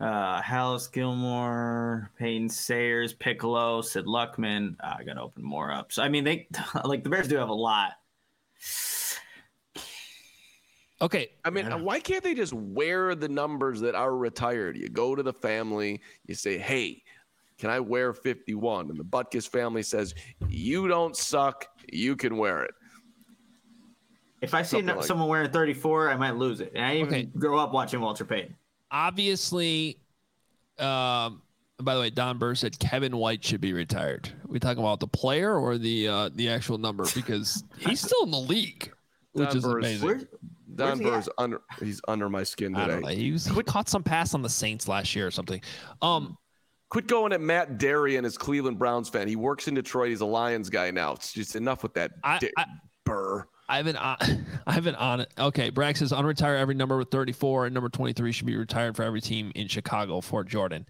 [0.00, 4.76] uh, Halas Gilmore, Payton Sayers, Piccolo, Sid Luckman.
[4.80, 5.92] Uh, I got to open more up.
[5.92, 6.48] So I mean, they
[6.84, 7.92] like the Bears do have a lot.
[11.00, 11.30] Okay.
[11.44, 14.76] I mean, why can't they just wear the numbers that are retired?
[14.76, 17.02] You go to the family, you say, "Hey,
[17.58, 20.14] can I wear 51?" And the Butkus family says,
[20.48, 21.66] "You don't suck.
[21.92, 22.74] You can wear it."
[24.40, 26.72] If I see like- someone wearing 34, I might lose it.
[26.74, 27.38] And I didn't even Okay.
[27.38, 28.56] grow up watching Walter Payton.
[28.90, 29.98] Obviously,
[30.78, 31.42] um,
[31.78, 34.30] by the way, Don Burr said Kevin White should be retired.
[34.46, 38.30] we talking about the player or the uh, the actual number because he's still in
[38.30, 38.90] the league,
[39.32, 40.26] which Don is Burr's- amazing.
[40.76, 43.14] Where, Don Where's he Burr's under he's under my skin I today.
[43.16, 45.60] He, was, he caught some pass on the Saints last year or something.
[46.02, 46.36] Um,
[46.90, 49.28] Quit going at Matt Darian as Cleveland Browns fan.
[49.28, 50.08] He works in Detroit.
[50.08, 51.12] He's a Lions guy now.
[51.12, 52.66] It's just enough with that I- di- I-
[53.04, 53.46] Burr.
[53.68, 54.16] I haven't on,
[54.66, 55.32] I haven't on it.
[55.38, 59.04] Okay, Bragg says unretire every number with 34 and number 23 should be retired for
[59.04, 60.20] every team in Chicago.
[60.20, 60.84] Fort Jordan.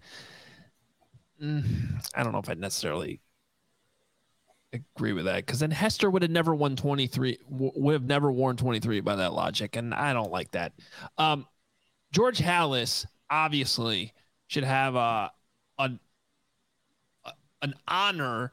[1.41, 3.19] Mm, I don't know if I necessarily
[4.73, 7.37] agree with that because then Hester would have never won 23.
[7.51, 10.73] w- Would have never worn 23 by that logic, and I don't like that.
[11.17, 11.45] Um,
[12.11, 14.13] George Halas obviously
[14.47, 15.31] should have a
[15.79, 15.99] an
[17.25, 18.51] a- an honor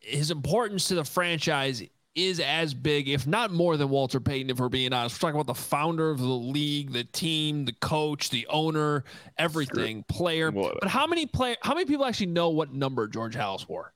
[0.00, 1.82] his importance to the franchise
[2.14, 5.16] is as big, if not more than Walter Payton, if we're being honest.
[5.16, 9.04] We're talking about the founder of the league, the team, the coach, the owner,
[9.36, 10.50] everything, player.
[10.50, 13.92] What- But how many play how many people actually know what number George Halas wore?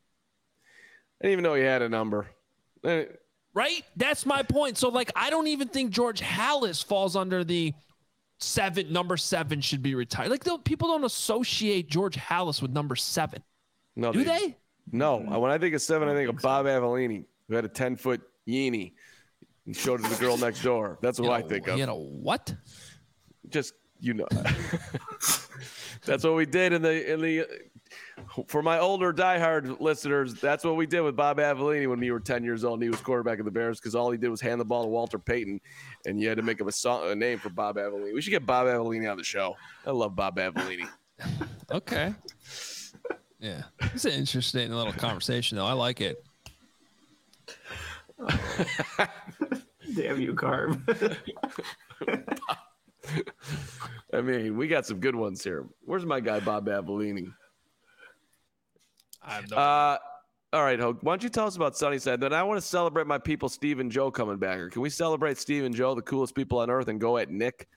[1.23, 2.27] I didn't even know he had a number.
[3.55, 3.85] Right?
[3.97, 4.77] That's my point.
[4.77, 7.73] So like I don't even think George Halas falls under the
[8.39, 10.31] seven number seven should be retired.
[10.31, 13.43] Like people don't associate George Halas with number seven.
[13.95, 14.57] No, Do they?
[14.91, 17.69] No, uh, when I think of seven, I think of Bob Avellini, who had a
[17.69, 18.95] ten foot yeenie
[19.67, 20.99] and showed it to the girl next door.
[21.01, 21.79] That's what You I think of.
[21.79, 22.53] You know what?
[23.49, 24.27] Just you know,
[26.05, 27.47] that's what we did in the in the
[28.47, 32.21] For my older diehard listeners, that's what we did with Bob Avellini when we were
[32.21, 34.41] 10 years old and he was quarterback of the Bears because all he did was
[34.41, 35.61] hand the ball to Walter Payton
[36.07, 38.15] and you had to make up a, song, a name for Bob Avellini.
[38.15, 39.57] We should get Bob Avellini on the show.
[39.87, 40.89] I love Bob Avellini.
[41.71, 42.13] Okay.
[43.43, 45.67] Yeah, it's an interesting little conversation, though.
[45.67, 46.25] I like it.
[49.97, 50.81] Damn you, Carb.
[54.13, 55.67] I mean, we got some good ones here.
[55.85, 57.33] Where's my guy, Bob Avellini?
[59.25, 59.57] I have no.
[59.57, 59.99] Uh,
[60.53, 61.03] all right, Hope.
[61.03, 62.21] Why don't you tell us about Sunnyside?
[62.21, 64.59] Then I want to celebrate my people, Steve and Joe, coming back.
[64.59, 67.31] Or can we celebrate Steve and Joe, the coolest people on earth, and go at
[67.31, 67.69] Nick?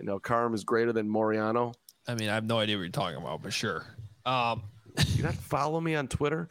[0.00, 1.72] You know, Carm is greater than Moreano.
[2.08, 3.86] I mean, I have no idea what you're talking about, but sure.
[4.26, 4.62] Um,
[5.14, 6.48] You not follow me on Twitter?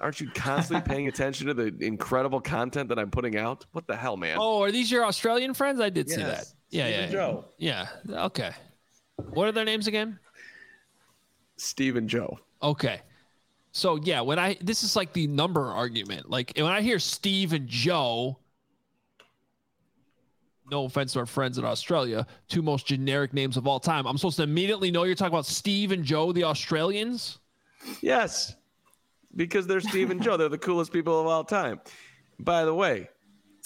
[0.00, 3.64] Aren't you constantly paying attention to the incredible content that I'm putting out?
[3.72, 4.36] What the hell, man?
[4.38, 5.80] oh, are these your Australian friends?
[5.80, 6.46] I did see that.
[6.70, 7.44] Yeah, Steve yeah, and Joe.
[7.56, 7.88] yeah.
[8.10, 8.50] Okay.
[9.16, 10.18] What are their names again?
[11.56, 12.38] Steve and Joe.
[12.62, 13.00] Okay.
[13.78, 16.28] So yeah, when I this is like the number argument.
[16.28, 18.36] Like when I hear Steve and Joe,
[20.68, 24.04] no offense to our friends in Australia, two most generic names of all time.
[24.06, 27.38] I'm supposed to immediately know you're talking about Steve and Joe, the Australians.
[28.00, 28.56] Yes,
[29.36, 30.36] because they're Steve and Joe.
[30.36, 31.80] They're the coolest people of all time.
[32.40, 33.08] By the way,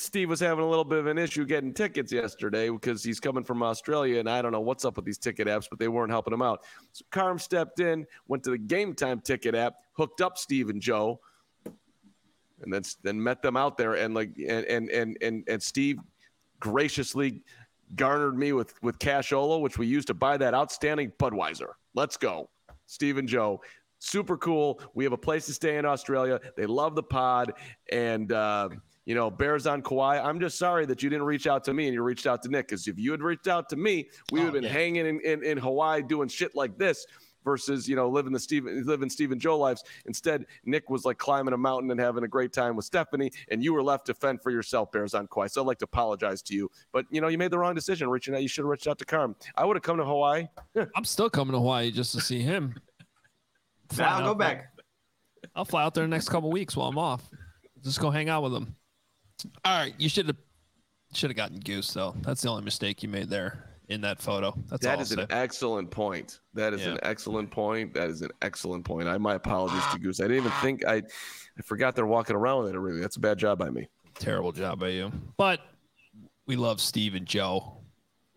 [0.03, 3.45] Steve was having a little bit of an issue getting tickets yesterday because he's coming
[3.45, 6.11] from Australia, and I don't know what's up with these ticket apps, but they weren't
[6.11, 6.65] helping him out.
[6.93, 10.83] So Carm stepped in, went to the Game Time ticket app, hooked up Steve and
[10.83, 11.21] Joe,
[12.63, 15.99] and then then met them out there, and like and and and and, and Steve
[16.61, 17.43] graciously
[17.95, 21.71] garnered me with with cashola, which we used to buy that outstanding Budweiser.
[21.95, 22.51] Let's go,
[22.87, 23.61] Steve and Joe.
[24.01, 24.81] Super cool.
[24.95, 26.41] We have a place to stay in Australia.
[26.57, 27.53] They love the pod,
[27.93, 28.71] and uh,
[29.05, 30.21] you know, Bears on Kauai.
[30.21, 32.49] I'm just sorry that you didn't reach out to me and you reached out to
[32.49, 32.69] Nick.
[32.69, 34.69] Because if you had reached out to me, we would have Oh, been yeah.
[34.71, 37.07] hanging in, in, in Hawaii doing shit like this.
[37.45, 39.83] Versus, you know, living the Steven, living Steve and Joe lives.
[40.07, 43.65] Instead, Nick was like climbing a mountain and having a great time with Stephanie, and
[43.65, 45.49] you were left to fend for yourself, Bears on Kauai.
[45.49, 48.09] So I'd like to apologize to you, but you know, you made the wrong decision
[48.09, 48.43] reaching out.
[48.43, 49.35] You should have reached out to Carm.
[49.57, 50.47] I would have come to Hawaii.
[50.95, 52.77] I'm still coming to Hawaii just to see him.
[53.99, 54.69] I'll go back.
[55.57, 57.29] I'll fly out there the next couple weeks while I'm off.
[57.83, 58.77] Just go hang out with him.
[59.65, 60.37] All right, you should have
[61.15, 62.15] should have gotten Goose though.
[62.23, 64.55] That's the only mistake you made there in that photo.
[64.69, 65.37] That's That all is I'll an say.
[65.37, 66.41] excellent point.
[66.55, 66.93] That is Yeah.
[66.93, 67.93] an excellent point.
[67.95, 69.09] That is an excellent point.
[69.09, 69.99] I my apologies to ah.
[70.01, 70.21] Goose.
[70.21, 71.03] I didn't even think I
[71.59, 73.01] I forgot they're walking around with it really.
[73.01, 73.89] That's a bad job by me.
[74.15, 75.13] Terrible job by you.
[75.37, 75.61] But
[76.47, 77.77] we love Steve and Joe,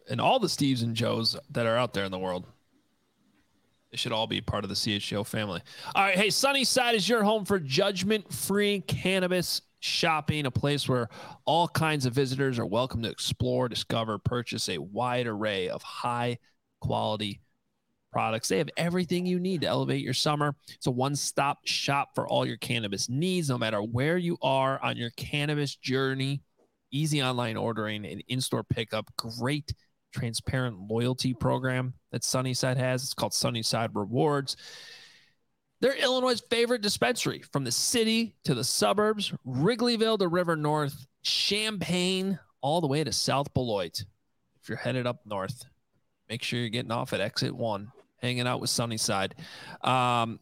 [0.10, 2.46] and all the Steves and Joes that are out there in the world.
[3.92, 5.62] They should all be part of the CHGO family.
[5.94, 6.16] All right.
[6.18, 11.10] Hey, Sunnyside is your home for judgment free cannabis shopping, a place where
[11.46, 16.38] all kinds of visitors are welcome to explore, discover, purchase a wide array of high
[16.82, 17.40] quality
[18.12, 18.48] products.
[18.48, 20.56] They have everything you need to elevate your summer.
[20.70, 24.82] It's a one stop shop for all your cannabis needs, no matter where you are
[24.82, 26.42] on your cannabis journey.
[26.92, 29.12] Easy online ordering and in store pickup.
[29.18, 29.74] Great
[30.14, 33.04] transparent loyalty program that Sunnyside has.
[33.04, 34.56] It's called Sunnyside Rewards.
[35.82, 42.40] They're Illinois' favorite dispensary from the city to the suburbs, Wrigleyville to River North, Champaign,
[42.62, 44.06] all the way to South Beloit.
[44.62, 45.66] If you're headed up north,
[46.30, 49.36] make sure you're getting off at exit one, hanging out with Sunnyside.
[49.84, 50.40] Um,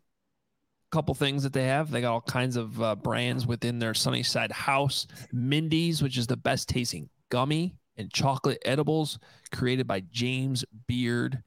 [0.93, 1.89] couple things that they have.
[1.89, 5.07] They got all kinds of uh, brands within their Sunnyside house.
[5.31, 9.17] Mindy's, which is the best tasting gummy and chocolate edibles
[9.51, 11.41] created by James Beard.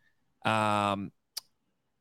[0.45, 1.13] Um,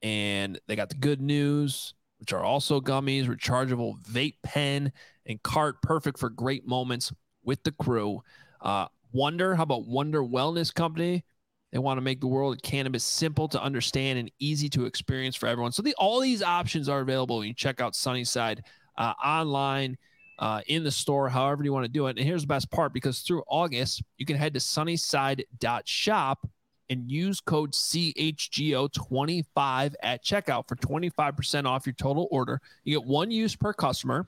[0.05, 4.91] and they got the good news, which are also gummies, rechargeable vape pen
[5.25, 7.11] and cart, perfect for great moments
[7.43, 8.21] with the crew.
[8.61, 11.25] Uh, Wonder, how about Wonder Wellness Company?
[11.71, 15.35] They want to make the world of cannabis simple to understand and easy to experience
[15.35, 15.71] for everyone.
[15.71, 17.43] So the, all these options are available.
[17.43, 18.63] You check out Sunnyside
[18.99, 19.97] uh, online,
[20.37, 22.17] uh, in the store, however you want to do it.
[22.17, 26.47] And here's the best part because through August, you can head to sunnyside.shop
[26.89, 32.59] and use code CHGO25 at checkout for 25% off your total order.
[32.83, 34.27] You get one use per customer.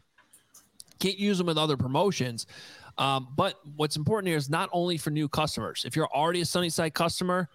[1.00, 2.48] Can't use them with other promotions.
[2.98, 5.86] Um, but what's important here is not only for new customers.
[5.86, 7.48] If you're already a Sunnyside customer,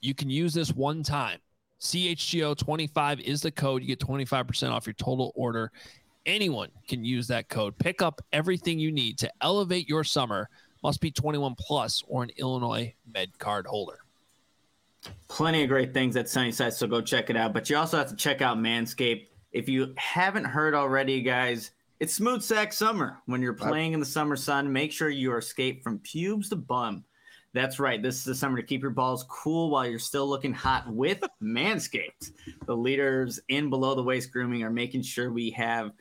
[0.00, 1.40] you can use this one time.
[1.80, 3.82] CHGO25 is the code.
[3.82, 5.72] You get 25% off your total order.
[6.24, 7.76] Anyone can use that code.
[7.78, 10.48] Pick up everything you need to elevate your summer.
[10.82, 13.98] Must be 21 plus or an Illinois Med card holder.
[15.28, 17.52] Plenty of great things at Sunnyside, so go check it out.
[17.52, 19.26] But you also have to check out Manscaped.
[19.52, 23.18] If you haven't heard already, guys, it's smooth sack summer.
[23.26, 26.56] When you're playing in the summer sun, make sure you are escaped from pubes to
[26.56, 27.04] bum.
[27.54, 28.02] That's right.
[28.02, 31.24] This is the summer to keep your balls cool while you're still looking hot with
[31.42, 32.32] Manscaped.
[32.66, 35.92] The leaders in below the waist grooming are making sure we have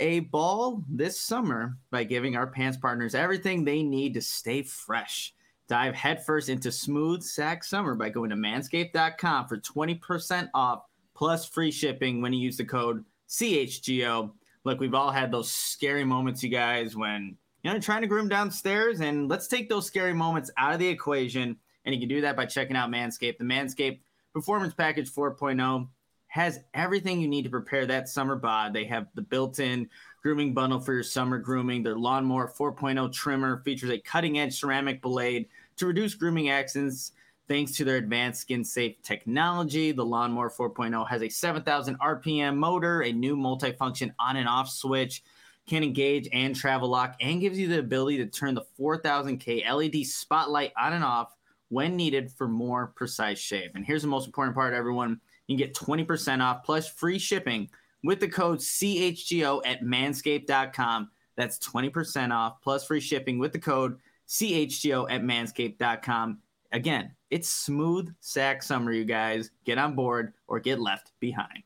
[0.00, 5.34] a ball this summer by giving our pants partners everything they need to stay fresh.
[5.68, 11.70] Dive headfirst into smooth sack summer by going to manscaped.com for 20% off plus free
[11.70, 14.32] shipping when you use the code CHGO.
[14.64, 18.28] Look, we've all had those scary moments, you guys, when you know trying to groom
[18.28, 21.56] downstairs, and let's take those scary moments out of the equation.
[21.84, 23.38] And you can do that by checking out Manscaped.
[23.38, 24.00] The Manscaped
[24.32, 25.88] Performance Package 4.0
[26.28, 28.72] has everything you need to prepare that summer bod.
[28.72, 29.88] They have the built-in
[30.22, 31.82] grooming bundle for your summer grooming.
[31.82, 37.12] Their lawnmower 4.0 trimmer features a cutting-edge ceramic blade to reduce grooming accidents
[37.48, 43.00] Thanks to their advanced skin safe technology, the Lawnmower 4.0 has a 7,000 RPM motor,
[43.00, 45.22] a new multifunction on and off switch,
[45.66, 50.04] can engage and travel lock, and gives you the ability to turn the 4000K LED
[50.04, 51.34] spotlight on and off
[51.70, 53.70] when needed for more precise shave.
[53.74, 57.70] And here's the most important part, everyone you can get 20% off plus free shipping
[58.04, 61.08] with the code CHGO at manscaped.com.
[61.36, 63.96] That's 20% off plus free shipping with the code
[64.28, 66.38] CHGO at manscaped.com.
[66.72, 69.50] Again, it's smooth sack summer, you guys.
[69.64, 71.62] Get on board or get left behind.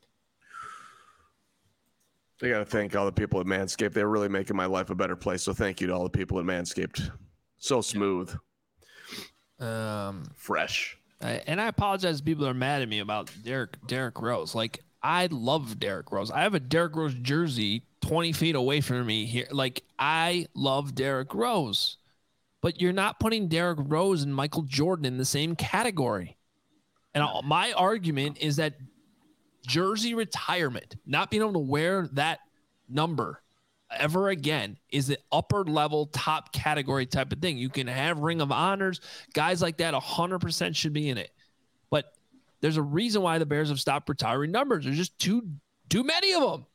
[2.41, 3.93] I got to thank all the people at Manscaped.
[3.93, 5.43] They're really making my life a better place.
[5.43, 7.09] So thank you to all the people at Manscaped.
[7.57, 8.35] So smooth,
[9.59, 10.97] Um, fresh.
[11.21, 12.17] I, and I apologize.
[12.17, 14.53] to People are mad at me about Derrick Derrick Rose.
[14.53, 16.31] Like I love Derrick Rose.
[16.31, 19.47] I have a Derrick Rose jersey 20 feet away from me here.
[19.51, 21.95] Like I love Derrick Rose,
[22.63, 26.37] but you're not putting Derrick Rose and Michael Jordan in the same category.
[27.13, 28.75] And my argument is that
[29.67, 32.39] jersey retirement, not being able to wear that
[32.89, 33.43] number
[33.91, 37.57] ever again, is the upper level, top category type of thing.
[37.57, 39.01] You can have Ring of Honors,
[39.33, 41.31] guys like that, 100% should be in it.
[41.91, 42.05] But
[42.61, 44.85] there's a reason why the Bears have stopped retiring numbers.
[44.85, 45.47] There's just too
[45.89, 46.65] too many of them,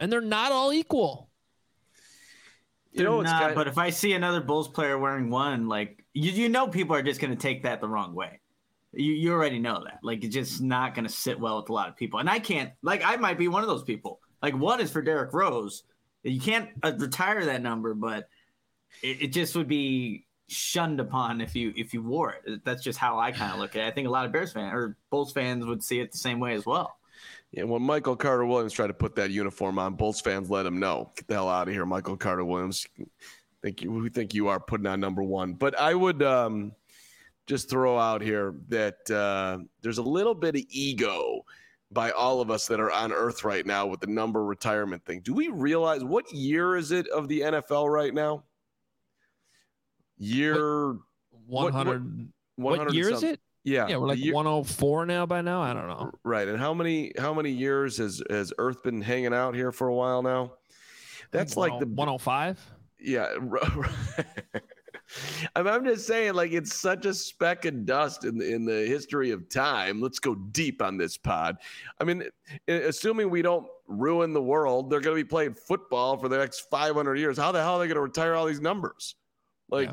[0.00, 1.28] and they're not all equal.
[2.94, 6.48] You know, Nah, but if I see another Bulls player wearing one, like you, you
[6.48, 8.40] know, people are just going to take that the wrong way.
[8.92, 9.98] You, you already know that.
[10.02, 12.20] Like it's just not going to sit well with a lot of people.
[12.20, 12.70] And I can't.
[12.82, 14.20] Like I might be one of those people.
[14.40, 15.82] Like one is for Derrick Rose.
[16.22, 18.28] You can't uh, retire that number, but
[19.02, 22.64] it, it just would be shunned upon if you if you wore it.
[22.64, 23.88] That's just how I kind of look at it.
[23.88, 26.38] I think a lot of Bears fans or Bulls fans would see it the same
[26.38, 26.96] way as well.
[27.54, 30.80] Yeah, when Michael Carter Williams tried to put that uniform on, Bulls fans let him
[30.80, 32.84] know, "Get the hell out of here, Michael Carter Williams."
[33.62, 35.54] Think you who think you are putting on number one?
[35.54, 36.72] But I would um,
[37.46, 41.44] just throw out here that uh, there's a little bit of ego
[41.92, 45.20] by all of us that are on Earth right now with the number retirement thing.
[45.20, 48.42] Do we realize what year is it of the NFL right now?
[50.18, 50.98] Year
[51.46, 52.32] what- 100.
[52.56, 53.40] What, year and is it?
[53.64, 55.62] Yeah, Yeah, we're like year- 104 now by now.
[55.62, 56.12] I don't know.
[56.22, 56.46] Right.
[56.46, 59.94] And how many how many years has has Earth been hanging out here for a
[59.94, 60.52] while now?
[61.30, 62.60] That's like the 105.
[63.00, 63.34] yeah.
[65.56, 68.86] I'm, I'm just saying, like it's such a speck of dust in the, in the
[68.86, 70.00] history of time.
[70.00, 71.56] Let's go deep on this pod.
[72.00, 72.24] I mean,
[72.68, 76.70] assuming we don't ruin the world, they're going to be playing football for the next
[76.70, 77.36] 500 years.
[77.36, 79.14] How the hell are they going to retire all these numbers?
[79.68, 79.90] Like,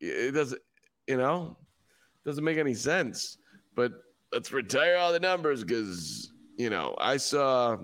[0.00, 0.60] it doesn't,
[1.06, 1.56] you know,
[2.24, 3.38] doesn't make any sense.
[3.74, 3.92] But
[4.32, 7.76] let's retire all the numbers because you know I saw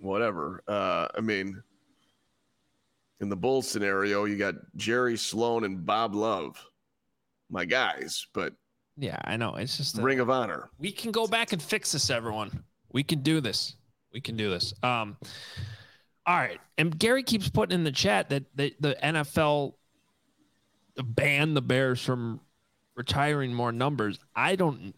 [0.00, 0.62] whatever.
[0.66, 1.62] Uh, I mean,
[3.20, 6.56] in the Bulls scenario, you got Jerry Sloan and Bob Love,
[7.50, 8.52] my guys, but
[8.96, 9.54] Yeah, I know.
[9.54, 10.70] It's just a- Ring of Honor.
[10.78, 12.64] we can go back and fix this, everyone.
[12.90, 13.76] We can do this.
[14.12, 14.74] We can do this.
[14.82, 15.16] Um,
[16.26, 16.60] all right.
[16.76, 19.74] And Gary keeps putting in the chat that the, the NFL
[20.96, 22.40] banned the Bears from
[22.94, 24.18] retiring more numbers.
[24.34, 24.94] I don't.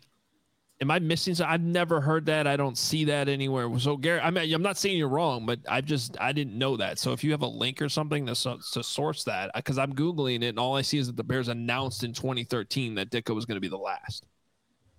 [0.80, 1.34] Am I missing?
[1.34, 1.52] something?
[1.52, 2.46] I've never heard that.
[2.46, 3.78] I don't see that anywhere.
[3.78, 6.76] So Gary, I mean, I'm not saying you're wrong, but I just I didn't know
[6.76, 6.98] that.
[6.98, 10.42] So if you have a link or something to to source that, because I'm googling
[10.42, 13.46] it and all I see is that the Bears announced in 2013 that Ditka was
[13.46, 14.26] going to be the last.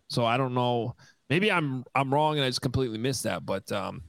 [0.08, 0.96] So I don't know.
[1.30, 3.46] Maybe I'm I'm wrong and I just completely missed that.
[3.46, 4.02] But um,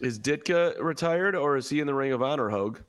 [0.00, 2.80] Is Ditka retired or is he in the Ring of Honor, Hoge?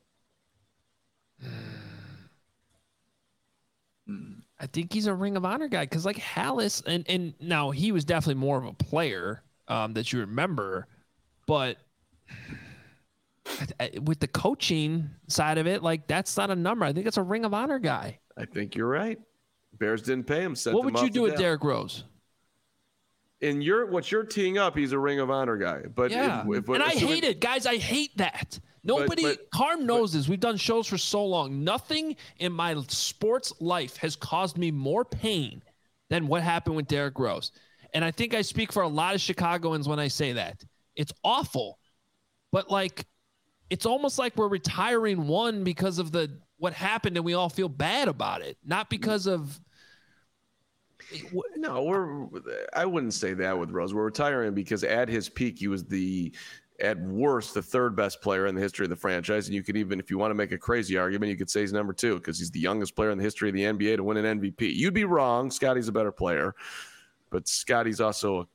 [4.60, 7.91] I think he's a Ring of Honor guy because like Halas and and now he
[7.91, 10.88] was definitely more of a player um, that you remember,
[11.45, 11.78] but
[14.01, 16.86] with the coaching side of it, like that's not a number.
[16.86, 18.20] I think it's a Ring of Honor guy.
[18.38, 19.20] I think you're right.
[19.78, 20.55] Bears didn't pay him.
[20.66, 21.38] What would you do with.
[21.38, 22.03] Derrick Rose?
[23.41, 25.84] In your what you're teeing up, he's a Ring of Honor guy.
[25.93, 27.66] But Yeah, if, if, and I hate it, guys.
[27.66, 28.60] I hate that.
[28.84, 30.27] Nobody, but- Carm knows this.
[30.27, 31.63] We've done shows for so long.
[31.63, 35.61] Nothing in my sports life has caused me more pain
[36.09, 37.51] than what happened with Derrick Rose.
[37.93, 40.63] And I think I speak for a lot of Chicagoans when I say that.
[40.95, 41.80] It's awful.
[42.51, 43.05] But like
[43.69, 47.69] it's almost like we're retiring one because of the what happened and we all feel
[47.69, 49.59] bad about it, not because of
[51.55, 52.27] No, we're.
[52.73, 53.93] I wouldn't say that with Rose.
[53.93, 56.34] We're retiring because at his peak, he was the,
[56.82, 59.47] at worst, the third best player in the history of the franchise.
[59.47, 61.61] And you could even, if you want to make a crazy argument, you could say
[61.61, 64.03] he's number two because he's the youngest player in the history of the NBA to
[64.03, 64.75] win an MVP.
[64.75, 65.51] You'd be wrong.
[65.51, 66.55] Scotty's a better player,
[67.30, 68.41] but Scotty's also.
[68.41, 68.47] a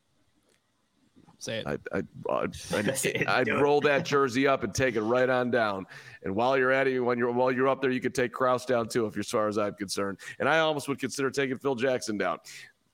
[1.44, 1.66] say it.
[1.66, 5.86] I'd, I'd, I'd, I'd, I'd roll that jersey up and take it right on down.
[6.22, 8.64] And while you're at it, when you're while you're up there, you could take Krause
[8.64, 10.18] down too, if you're as far as I'm concerned.
[10.38, 12.38] And I almost would consider taking Phil Jackson down.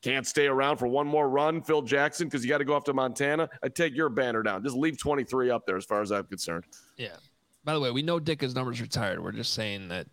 [0.03, 2.85] Can't stay around for one more run, Phil Jackson, because you got to go off
[2.85, 3.49] to Montana.
[3.63, 4.63] I'd take your banner down.
[4.63, 6.65] Just leave 23 up there, as far as I'm concerned.
[6.97, 7.17] Yeah.
[7.65, 9.23] By the way, we know Dick's number's retired.
[9.23, 10.07] We're just saying that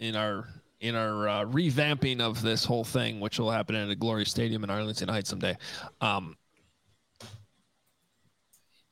[0.00, 0.48] in our
[0.80, 4.62] in our uh, revamping of this whole thing, which will happen at a Glory Stadium
[4.64, 5.56] in Arlington Heights someday.
[6.00, 6.36] Um,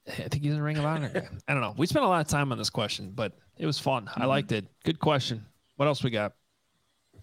[0.09, 1.11] I think he's in the Ring of Honor.
[1.49, 1.75] I don't know.
[1.77, 4.09] We spent a lot of time on this question, but it was fun.
[4.15, 4.67] I liked it.
[4.85, 5.45] Good question.
[5.77, 6.33] What else we got?
[7.15, 7.21] We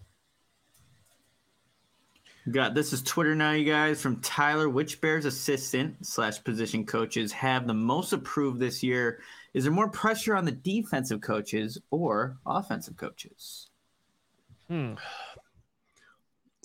[2.50, 4.02] Got this is Twitter now, you guys.
[4.02, 9.20] From Tyler, which Bears assistant slash position coaches have the most approved this year?
[9.54, 13.70] Is there more pressure on the defensive coaches or offensive coaches?
[14.68, 14.94] Hmm.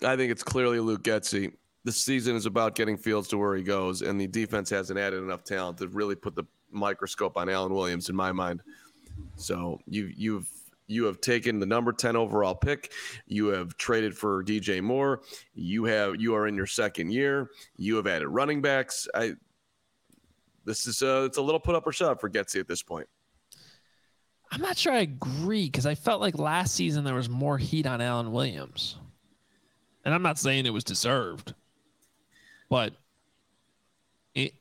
[0.04, 1.54] I think it's clearly Luke Getsy.
[1.86, 5.24] The season is about getting Fields to where he goes, and the defense hasn't added
[5.24, 8.62] enough talent to really put the microscope on Alan Williams, in my mind.
[9.38, 10.50] So you you've
[10.90, 12.92] you have taken the number 10 overall pick.
[13.28, 15.22] You have traded for DJ Moore.
[15.54, 17.52] You have you are in your second year.
[17.78, 19.08] You have added running backs.
[19.14, 19.34] I
[20.66, 22.82] this is a, it's a little put up or shut up for Getsy at this
[22.82, 23.08] point.
[24.52, 27.86] I'm not sure I agree because I felt like last season there was more heat
[27.86, 28.98] on Alan Williams.
[30.04, 31.54] And I'm not saying it was deserved,
[32.68, 32.94] but
[34.34, 34.54] it,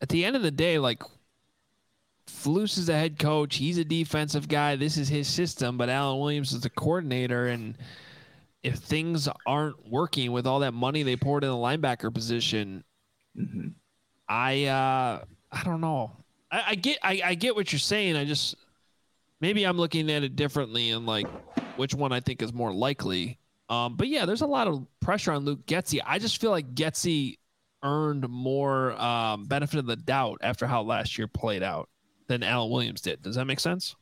[0.00, 1.02] at the end of the day, like
[2.28, 3.56] Flus is a head coach.
[3.56, 4.76] He's a defensive guy.
[4.76, 7.48] This is his system, but Alan Williams is the coordinator.
[7.48, 7.76] And
[8.62, 12.84] if things aren't working with all that money they poured in the linebacker position,
[13.38, 13.68] Mm-hmm.
[14.28, 16.12] I uh I don't know.
[16.50, 18.16] I, I get I, I get what you're saying.
[18.16, 18.56] I just
[19.40, 21.26] maybe I'm looking at it differently and like
[21.76, 23.38] which one I think is more likely.
[23.68, 26.00] Um, but yeah, there's a lot of pressure on Luke Getsy.
[26.04, 27.36] I just feel like Getsy
[27.82, 31.88] earned more um, benefit of the doubt after how last year played out
[32.28, 33.22] than Alan Williams did.
[33.22, 33.96] Does that make sense?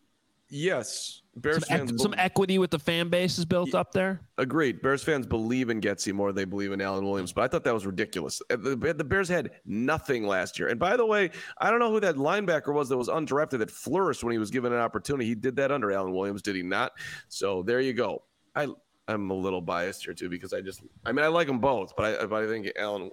[0.49, 3.91] Yes, Bears Some, fans ec- some equity with the fan base is built Ye- up
[3.91, 4.21] there.
[4.39, 4.81] Agreed.
[4.81, 7.65] Bears fans believe in Getsy more than they believe in Alan Williams, but I thought
[7.65, 8.41] that was ridiculous.
[8.49, 10.69] Uh, The, the Bears had nothing last year.
[10.69, 13.73] And by the way, I don't know who that linebacker was that was undrafted that
[13.73, 15.27] flourished when he was given an opportunity.
[15.27, 16.93] He did that under Alan Williams, did he not?
[17.29, 18.23] So there you go.
[18.55, 18.69] I
[19.09, 21.95] I'm a little biased here too because I just I mean I like them both,
[21.97, 23.11] but I but I think Alan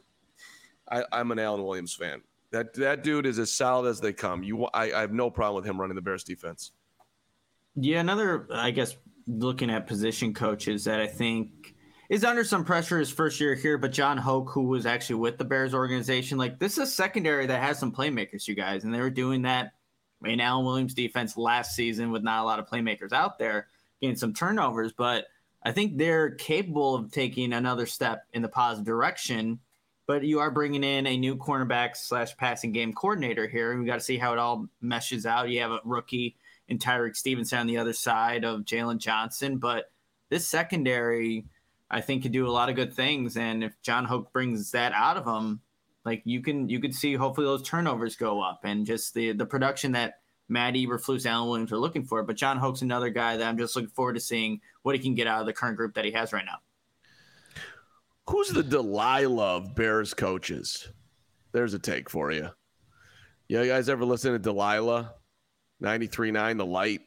[0.91, 2.22] I, I'm an Alan Williams fan.
[2.54, 4.43] That that dude is as solid as they come.
[4.43, 6.72] You I, I have no problem with him running the Bears defense.
[7.76, 8.95] Yeah, another, I guess,
[9.26, 11.74] looking at position coaches that I think
[12.10, 15.39] is under some pressure his first year here, but Jon Hoke, who was actually with
[15.39, 18.93] the Bears organization, like this is a secondary that has some playmakers, you guys, and
[18.93, 19.72] they were doing that
[20.24, 23.68] in Alan Williams defense last season with not a lot of playmakers out there,
[23.99, 25.26] getting some turnovers, but
[25.64, 29.60] I think they're capable of taking another step in the positive direction.
[30.06, 33.78] But you are bringing in a new cornerback slash passing game coordinator here.
[33.78, 35.49] We got to see how it all meshes out.
[35.49, 36.36] You have a rookie
[36.70, 39.58] and Tyrique Stevenson on the other side of Jaylon Johnson.
[39.58, 39.91] But
[40.30, 41.45] this secondary,
[41.89, 43.38] I think, could do a lot of good things.
[43.38, 45.62] And if Jon Hoke brings that out of them,
[46.06, 49.45] like you can you could see hopefully those turnovers go up and just the the
[49.45, 52.24] production that Matt Eberflus, Alan Williams are looking for.
[52.24, 55.16] But Jon Hoke's another guy that I'm just looking forward to seeing what he can
[55.16, 56.58] get out of the current group that he has right now.
[58.30, 60.88] Who's the Delilah of Bears coaches?
[61.51, 62.49] There's a take for you.
[63.49, 65.13] Yeah, You guys ever listen to Delilah?
[65.82, 67.01] 93.9 The Light.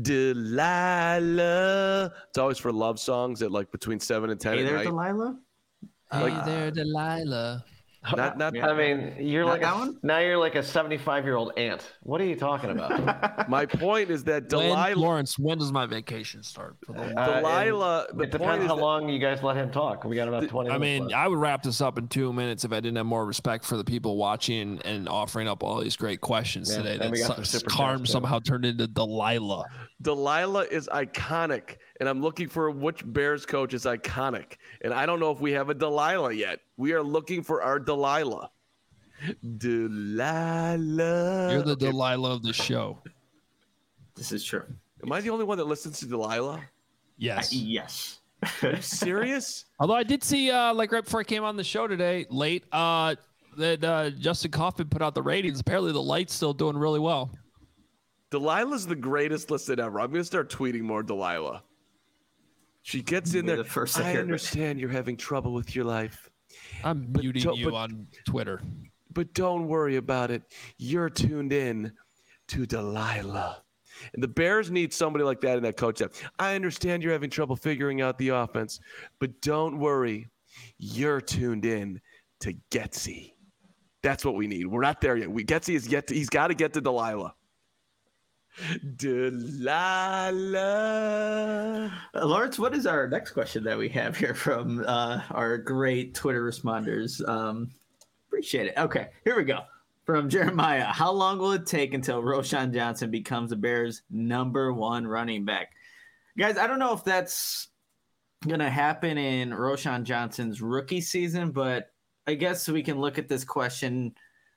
[0.00, 2.12] Delilah.
[2.28, 4.84] It's always for love songs at like between 7 and 10 Hey at there, night.
[4.84, 5.38] Delilah.
[6.12, 7.64] Hey Uh, there, Delilah.
[8.16, 8.68] Not, not Yeah.
[8.68, 9.98] I mean, you're Not like that a, one?
[10.02, 11.84] now you're like a 75 year old aunt.
[12.04, 13.48] What are you talking about?
[13.50, 14.94] my point is that When, Delilah.
[14.96, 16.76] Lawrence, when does my vacation start?
[16.86, 18.06] For the- Uh, Delilah.
[18.14, 20.04] the it point depends how that- long you guys let him talk.
[20.04, 21.14] We got about 20 I mean, left.
[21.14, 23.76] I would wrap this up in two minutes if I didn't have more respect for
[23.76, 26.98] the people watching and offering up all these great questions Yeah, today.
[27.04, 29.64] and we got That Carm somehow turned into Delilah.
[30.00, 34.56] Delilah is iconic, and I'm looking for which Bears coach is iconic.
[34.82, 36.60] And I don't know if we have a Delilah yet.
[36.76, 38.50] We are looking for our Delilah.
[39.58, 41.52] Delilah.
[41.52, 42.98] You're the Okay, Delilah of the show.
[44.14, 44.64] This is true.
[45.02, 46.60] Am I the only one that listens to Delilah?
[47.16, 47.52] Yes.
[47.52, 48.20] Yes.
[48.62, 49.64] Are you serious?
[49.80, 52.64] Although I did see, uh, like right before I came on the show today, late,
[52.70, 53.16] uh,
[53.56, 55.58] that uh, Justin Kaufman put out the ratings.
[55.58, 57.30] Apparently, the light's still doing really well.
[58.30, 60.00] Delilah's the greatest listen ever.
[60.00, 61.62] I'm gonna start tweeting more Delilah.
[62.82, 63.64] She gets in You're there.
[63.64, 66.30] the first to I hear of it." understand you're having trouble with your life,
[66.84, 68.62] I'm But muting you but- on Twitter.
[69.12, 70.42] but don't worry about it.
[70.76, 71.92] You're tuned in
[72.48, 73.62] to Delilah.
[74.14, 76.10] And the Bears need somebody like that in that coach staff.
[76.38, 78.78] I understand you're having trouble figuring out the offense,
[79.18, 80.28] but don't worry.
[80.78, 82.00] You're tuned in
[82.40, 83.32] to Getsy.
[84.02, 84.66] That's what we need.
[84.68, 85.30] We're not there yet.
[85.30, 87.34] We Getsy is yet to, he's got to get to Delilah.
[88.96, 90.32] Delilah.
[92.14, 96.14] Uh, Lawrence, what is our next question that we have here from uh, our great
[96.14, 97.26] Twitter responders?
[97.28, 97.70] Um,
[98.28, 98.74] appreciate it.
[98.76, 99.60] Okay, here we go.
[100.04, 105.06] From Jeremiah, how long will it take until Roschon Johnson becomes the Bears' number one
[105.06, 105.72] running back?
[106.38, 107.68] Guys, I don't know if that's
[108.46, 111.90] going to happen in Roschon Johnson's rookie season, but
[112.26, 114.14] I guess we can look at this question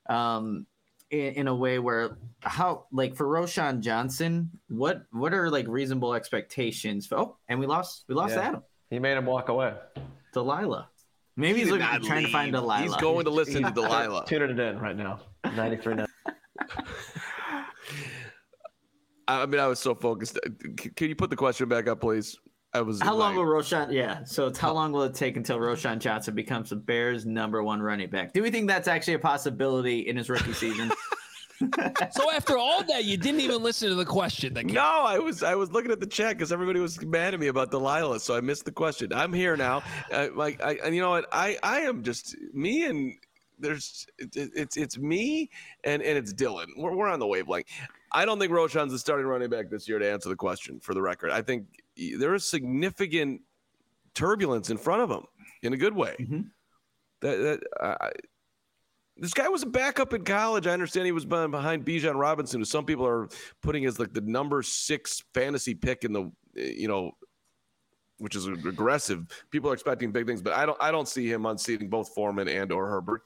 [0.09, 0.65] um,
[1.11, 6.13] in, in a way where how like for Roschon Johnson, what what are like reasonable
[6.13, 7.05] expectations?
[7.05, 8.47] For, oh, and we lost we lost Yeah.
[8.47, 8.63] Adam.
[8.89, 9.73] He made him walk away.
[10.33, 10.89] Delilah.
[11.37, 12.51] Maybe he's He did looking, not trying to find.
[12.51, 12.81] Delilah.
[12.81, 14.25] He's going to listen to Delilah.
[14.27, 15.19] Tuning it in right now.
[15.45, 16.05] 93 now.
[19.27, 20.37] I mean, I was so focused.
[20.95, 22.37] Can you put the question back up, please?
[22.73, 23.01] I was.
[23.01, 23.91] How long will Roschon?
[23.91, 27.61] Yeah, so it's how long will it take until Roschon Johnson becomes the Bears' number
[27.63, 28.31] one running back?
[28.33, 30.91] Do we think that's actually a possibility in his rookie season?
[32.11, 34.55] So after all that, you didn't even listen to the question.
[34.55, 37.39] That No, I was I was looking at the chat because everybody was mad at
[37.39, 39.13] me about Delilah, so I missed the question.
[39.13, 39.83] I'm here now.
[40.11, 41.27] Uh, like, I, and you know what?
[41.31, 43.13] I I am just me and
[43.59, 45.51] there's it, it- it's it's me
[45.83, 46.65] and and it's Dylan.
[46.75, 47.67] We're we're on the wavelength.
[48.11, 49.99] I don't think Roschon's the starting running back this year.
[49.99, 51.67] To answer the question, for the record, I think
[51.97, 53.41] there is significant
[54.13, 55.25] turbulence in front of him
[55.61, 56.15] in a good way.
[56.19, 56.51] Mhm.
[57.21, 57.63] That that.
[57.79, 58.11] I
[59.17, 60.65] this guy was a backup in college.
[60.65, 63.29] I understand he was behind behind Bijan Robinson, who some people are
[63.61, 67.11] putting as like the number six fantasy pick in the, you know,
[68.17, 69.27] which is aggressive.
[69.51, 70.77] People are expecting big things, but I don't.
[70.81, 73.23] I don't see him unseating both Foreman and or Herbert.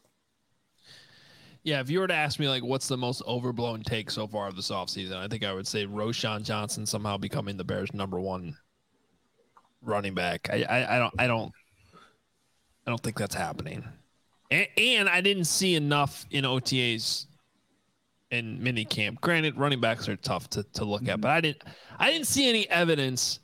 [1.66, 4.48] Yeah, if you were to ask me like what's the most overblown take so far
[4.48, 8.20] of this offseason, I think I would say Roschon Johnson somehow becoming the Bears number
[8.20, 8.56] one
[9.82, 10.48] running back.
[10.54, 11.52] I, I, I don't I don't
[12.86, 13.84] I don't think that's happening.
[14.52, 17.26] And, and I didn't see enough in OTAs
[18.30, 19.20] and mini camp.
[19.20, 21.64] Granted, running backs are tough to, to look at, but I didn't
[21.98, 23.40] I didn't see any evidence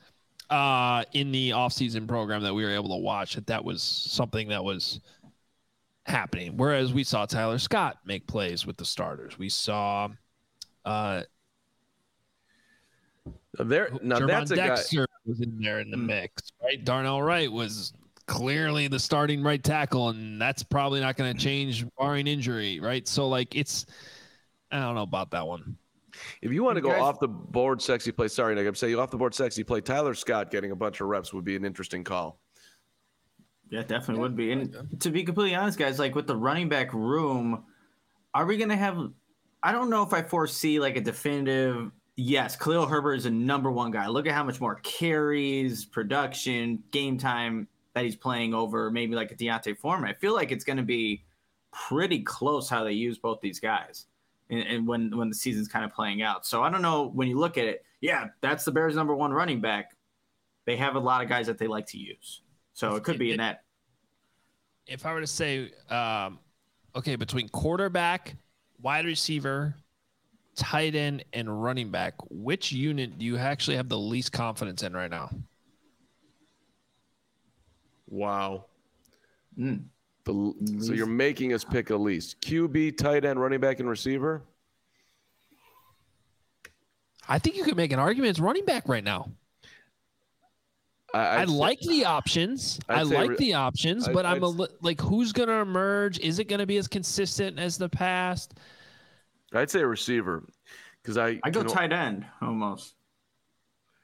[0.52, 4.48] uh, in the offseason program that we were able to watch that that was something
[4.50, 5.00] that was
[6.12, 6.58] happening.
[6.58, 9.40] Whereas we saw Tyler Scott make plays with the starters.
[9.40, 10.10] We saw
[10.86, 11.24] uh
[13.58, 14.68] There now Gervon that's a guy.
[14.68, 16.06] Dexter was in there in the Hmm.
[16.08, 16.84] mix, right?
[16.84, 17.94] Darnell Wright was
[18.28, 23.08] clearly the starting right tackle, and that's probably not going to change barring injury, right?
[23.08, 23.86] So like it's
[24.72, 25.78] I don't know about that one.
[26.42, 28.28] If you want to go guys- off the board, sexy play.
[28.28, 28.68] Sorry, Nick.
[28.68, 29.82] I'm saying off the board, sexy play.
[29.82, 32.40] Tyler Scott getting a bunch of reps would be an interesting call.
[33.72, 34.52] Yeah, definitely would be.
[34.52, 37.64] And to be completely honest, guys, like with the running back room,
[38.34, 38.98] are we gonna have?
[39.64, 41.90] I don't know if I foresee like a definitive.
[42.18, 44.08] Yes, Khalil Herbert is a number one guy.
[44.08, 49.32] Look at how much more carries, production, game time that he's playing over maybe like
[49.32, 50.10] a D'Onta Foreman.
[50.10, 51.24] I feel like it's gonna be
[51.72, 54.08] pretty close how they use both these guys,
[54.50, 56.46] and, and when when the season's kind of playing out.
[56.46, 57.86] So I don't know when you look at it.
[58.02, 59.96] Yeah, that's the Bears' number one running back.
[60.66, 62.42] They have a lot of guys that they like to use.
[62.82, 63.62] So it could be in that
[64.88, 66.40] If I were to say, um,
[66.96, 68.36] okay, between quarterback,
[68.82, 69.76] wide receiver,
[70.56, 74.94] tight end, and running back, which unit do you actually have the least confidence in
[74.94, 75.30] right now?
[78.08, 78.66] Wow.
[79.56, 79.84] Mm.
[80.24, 84.42] The, so you're making us pick a least QB, tight end, running back, and receiver.
[87.30, 89.30] I think you could make an argument it's running back right now.
[91.14, 92.80] I, I I'd like the options.
[92.88, 95.50] I'd I like re- the options, I'd- but I'm a I'd- li- like, who's going
[95.50, 96.20] to emerge?
[96.20, 98.54] Is it going to be as consistent as the past?
[99.54, 100.48] I'd say a receiver
[101.02, 102.96] because I I go can- tight end almost.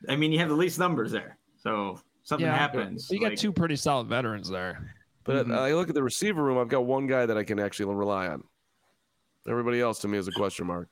[0.10, 2.56] I mean, you have the least numbers there, so something Yeah.
[2.58, 3.10] happens.
[3.10, 4.94] You got like- two pretty solid veterans there.
[5.24, 5.58] But Mhm.
[5.58, 6.58] I look at the receiver room.
[6.58, 8.44] I've got one guy that I can actually rely on.
[9.48, 10.90] Everybody else to me is a question mark.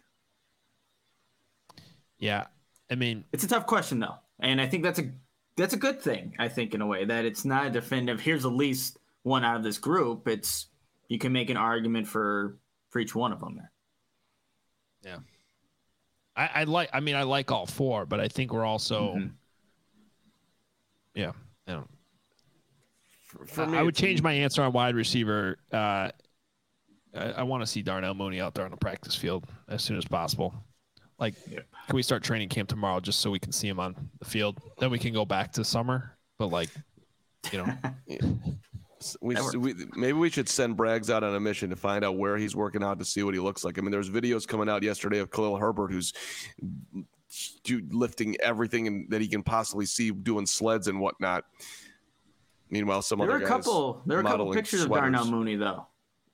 [2.18, 2.48] Yeah.
[2.90, 5.12] I mean, It's a tough question though, and I think that's a
[5.58, 6.34] that's a good thing.
[6.40, 8.20] I think in a way that it's not a definitive.
[8.20, 10.28] Here's the least one out of this group.
[10.28, 10.68] It's
[11.08, 12.58] you can make an argument for
[12.90, 13.60] for each one of them.
[15.02, 15.20] There.
[16.36, 16.90] I, I like.
[16.94, 19.16] I mean, I like all four, but I think we're also.
[19.16, 19.32] Mhm.
[21.14, 21.32] Yeah.
[21.68, 21.90] I don't.
[23.24, 25.58] For, for I- me, I would change my answer on wide receiver.
[25.72, 26.10] Uh,
[27.16, 29.98] I, I want to see Darnell Mooney out there on the practice field as soon
[29.98, 30.54] as possible.
[31.20, 31.66] Like, Yep.
[31.88, 34.60] can we start training camp tomorrow just so we can see him on the field?
[34.80, 36.18] Then we can go back to summer.
[36.38, 36.70] But like,
[37.52, 37.74] you know,
[39.22, 42.38] We, we maybe we should send Braggs out on a mission to find out where
[42.38, 43.78] he's working out to see what he looks like.
[43.78, 46.12] I mean, there's videos coming out yesterday of Khalil Herbert who's
[47.64, 51.44] do- lifting everything and, that he can possibly see, doing sleds and whatnot.
[52.72, 54.02] Meanwhile, some There were other a guys couple.
[54.08, 54.90] There were a couple modeling pictures of.
[54.90, 55.86] Darnell Mooney though.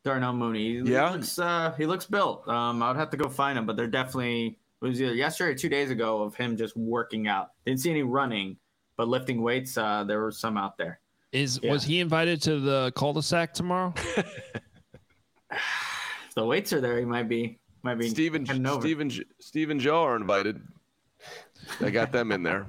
[0.06, 0.82] Darnell Mooney.
[0.82, 1.10] He Yeah?
[1.12, 2.48] looks, uh, he looks built.
[2.48, 4.60] Um, I would have to go find him, but they're definitely.
[4.82, 7.50] It was either yesterday or two days ago of him just working out.
[7.66, 8.58] Didn't see any running,
[8.98, 9.78] but lifting weights.
[9.78, 11.00] Uh, there were some out there.
[11.32, 11.72] is Yeah.
[11.72, 13.94] was he invited to the cul-de-sac tomorrow?
[15.54, 17.60] If the weights are there, he might be.
[17.84, 18.08] Might be.
[18.08, 18.82] Stephen, heading over.
[18.82, 20.62] Stephen, Stephen Joe are invited.
[21.82, 22.68] I got them in there.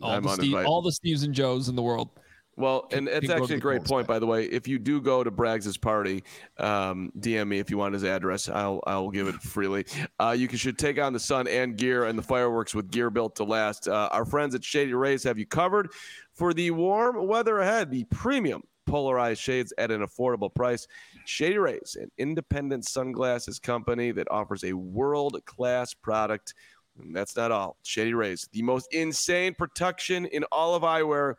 [0.00, 2.10] All, I'm the Steve, all the Steves and Joes in the world.
[2.56, 4.44] Well, and it's can go to actually a great point, by the way.
[4.44, 6.22] If you do go to Braggs' party,
[6.58, 8.48] um, DM me if you want his address.
[8.48, 9.86] I'll I'll give it freely.
[10.20, 13.10] Uh, you can, should take on the sun and gear and the fireworks with gear
[13.10, 13.88] built to last.
[13.88, 15.90] Uh, our friends at Shady Rays have you covered
[16.32, 17.90] for the warm weather ahead.
[17.90, 20.86] The premium polarized shades at an affordable price.
[21.24, 26.54] Shady Rays, an independent sunglasses company that offers a world class product.
[26.98, 27.78] And that's not all.
[27.82, 31.34] Shady Rays, the most insane protection in all of eyewear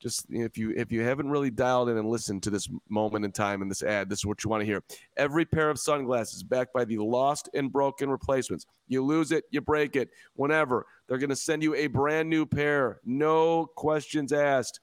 [0.00, 3.30] just if you if you haven't really dialed in and listened to this moment in
[3.32, 4.82] time in this ad this is what you want to hear
[5.16, 9.60] every pair of sunglasses backed by the lost and broken replacements you lose it you
[9.60, 14.80] break it whenever they're going to send you a brand new pair no questions asked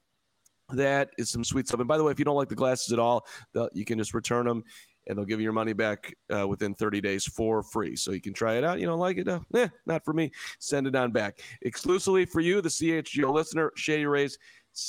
[0.73, 2.93] that is some sweet stuff and by the way if you don't like the glasses
[2.93, 3.25] at all
[3.73, 4.63] you can just return them
[5.07, 7.95] and they'll give you your money back uh, within 30 days for free.
[7.95, 8.79] So you can try it out.
[8.79, 9.27] You don't like it?
[9.27, 10.31] Uh, eh, not for me.
[10.59, 11.39] Send it on back.
[11.61, 14.37] Exclusively for you, the CHGO listener, Shady Rays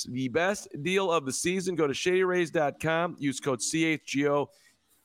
[0.09, 1.75] the best deal of the season.
[1.75, 3.17] Go to shadyrays.com.
[3.19, 4.47] Use code CHGO.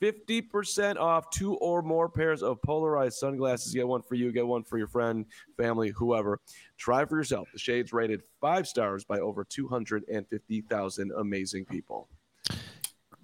[0.02, 3.72] 50% off two or more pairs of polarized sunglasses.
[3.72, 5.24] Get one for you, get one for your friend,
[5.56, 6.40] family, whoever.
[6.76, 7.48] Try for yourself.
[7.52, 12.08] The Shades rated five stars by over 250,000 amazing people.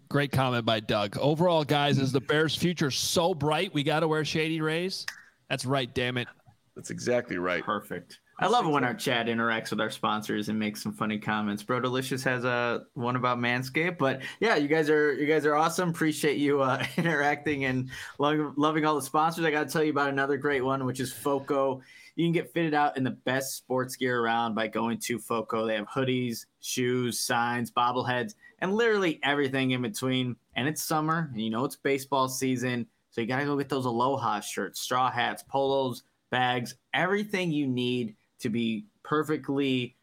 [0.08, 1.16] Great comment by Doug.
[1.18, 5.06] Overall, guys, is the Bears' future so bright we got to wear shady rays?
[5.48, 6.28] That's right, damn it.
[6.74, 7.62] That's exactly right.
[7.62, 8.20] Perfect.
[8.43, 11.62] I love it when our chat interacts with our sponsors and makes some funny comments.
[11.62, 15.55] Bro Delicious has a one about Manscaped, but yeah, you guys are you guys are
[15.55, 15.91] awesome.
[15.91, 19.45] Appreciate you uh, interacting and lo- loving all the sponsors.
[19.45, 21.82] I got to tell you about another great one, which is Foco.
[22.16, 25.66] You can get fitted out in the best sports gear around by going to Foco.
[25.66, 30.34] They have hoodies, shoes, signs, bobbleheads, and literally everything in between.
[30.57, 33.68] And it's summer, and you know it's baseball season, so you got to go get
[33.68, 39.97] those Aloha shirts, straw hats, polos, bags, everything you need to be perfectly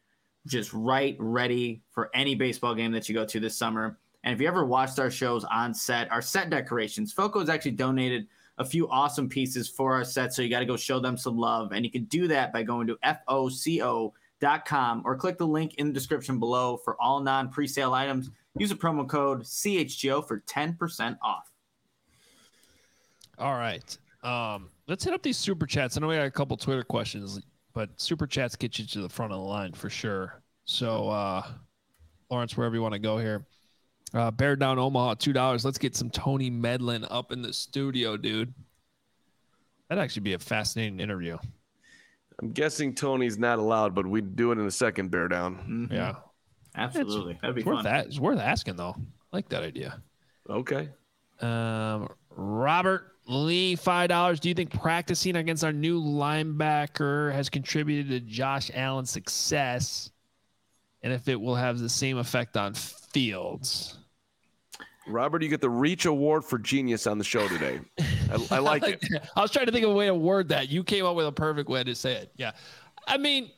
[0.46, 3.98] just right, ready for any baseball game that you go to this summer.
[4.24, 7.72] And if you ever watched our shows on set, our set decorations, Foco has actually
[7.72, 8.26] donated
[8.58, 10.34] a few awesome pieces for our set.
[10.34, 11.72] So you got to go show them some love.
[11.72, 15.92] And you can do that by going to foco.com or click the link in the
[15.92, 18.30] description below for all non presale items.
[18.56, 21.52] Use a promo code CHGO for 10% off.
[23.38, 23.96] All right.
[24.24, 25.96] Um, let's hit up these super chats.
[25.96, 27.40] I know we got a couple Twitter questions,
[27.78, 30.42] but super chats get you to the front of the line for sure.
[30.64, 31.46] So, uh,
[32.28, 33.46] Lawrence, wherever you want to go here.
[34.12, 35.64] Uh, Bear down Omaha, two dollars.
[35.64, 38.52] Let's get some Tony Medlin up in the studio, dude.
[39.88, 41.38] That'd actually be a fascinating interview.
[42.42, 45.88] I'm guessing Tony's not allowed, but we'd do it in a second, bear down.
[45.88, 45.92] Mhm.
[45.92, 46.16] Yeah,
[46.74, 47.38] Absolutely.
[47.40, 47.84] That'd be it's worth fun.
[47.84, 48.06] that.
[48.06, 48.96] It's worth asking though.
[48.98, 50.02] I like that idea.
[50.50, 50.88] Okay.
[51.40, 52.08] Um,
[52.38, 54.38] Robert Lee, five dollars.
[54.38, 60.10] Do you think practicing against our new linebacker has contributed to Josh Allen's success,
[61.02, 63.98] and if it will have the same effect on Fields?
[65.08, 67.80] Robert, you get the Reach Award for Genius on the show today.
[67.98, 69.04] I, I like it.
[69.36, 70.68] I was trying to think of a way to word that.
[70.68, 72.30] You came up with a perfect way to say it.
[72.36, 72.52] Yeah,
[73.06, 73.50] I mean,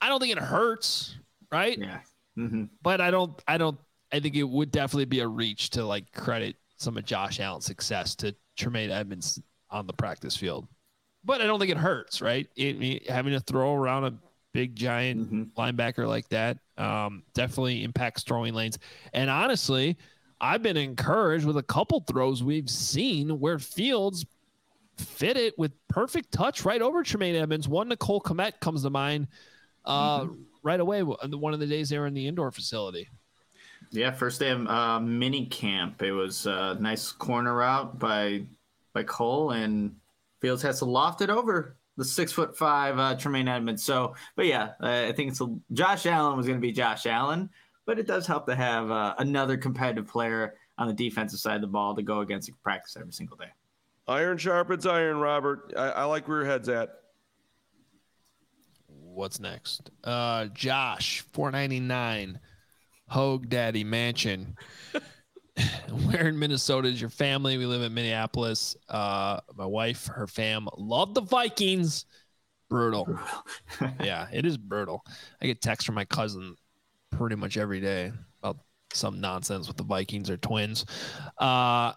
[0.00, 1.16] I don't think it hurts,
[1.50, 1.76] right?
[1.76, 2.00] Yeah.
[2.36, 3.78] hmm but I don't, I don't,
[4.12, 6.54] I think it would definitely be a reach to like credit
[6.84, 10.68] some of Josh Allen's success to Tremaine Edmunds on the practice field.
[11.24, 12.46] But I don't think it hurts, right?
[12.54, 14.14] It, having to throw around a
[14.52, 15.52] big giant Mhm.
[15.54, 18.78] linebacker like that um, definitely impacts throwing lanes.
[19.12, 19.96] And honestly,
[20.40, 24.26] I've been encouraged with a couple throws we've seen where Fields
[24.98, 27.66] fit it with perfect touch right over Tremaine Edmunds.
[27.68, 29.26] One Nicole Kmet comes to mind
[29.84, 30.26] uh,
[30.62, 31.02] right away.
[31.02, 33.08] One of the days they were in the indoor facility.
[33.90, 36.02] Yeah, first day of uh, mini camp.
[36.02, 38.44] It was a nice corner route by
[38.92, 39.96] by Cole, and
[40.40, 43.84] Fields has to loft it over the six foot five uh, Tremaine Edmunds.
[43.84, 47.06] So, but yeah, uh, I think it's a, Josh Allen was going to be Josh
[47.06, 47.50] Allen,
[47.86, 51.60] but it does help to have uh, another competitive player on the defensive side of
[51.60, 53.52] the ball to go against in practice every single day.
[54.08, 55.72] Iron sharpens iron, Robert.
[55.76, 57.00] I, I like where your head's at.
[58.88, 59.90] What's next?
[60.02, 62.40] Uh, Josh, four ninety nine,
[63.08, 64.56] Hoge Daddy Mansion.
[66.06, 67.56] Where in Minnesota is your family?
[67.56, 68.76] We live in Minneapolis.
[68.88, 72.06] Uh, my wife, her fam, love the Vikings.
[72.68, 73.18] Brutal.
[74.00, 75.04] yeah, it is brutal.
[75.40, 76.56] I get texts from my cousin
[77.10, 78.58] pretty much every day about
[78.92, 80.84] some nonsense with the Vikings or twins.
[81.38, 81.92] Uh,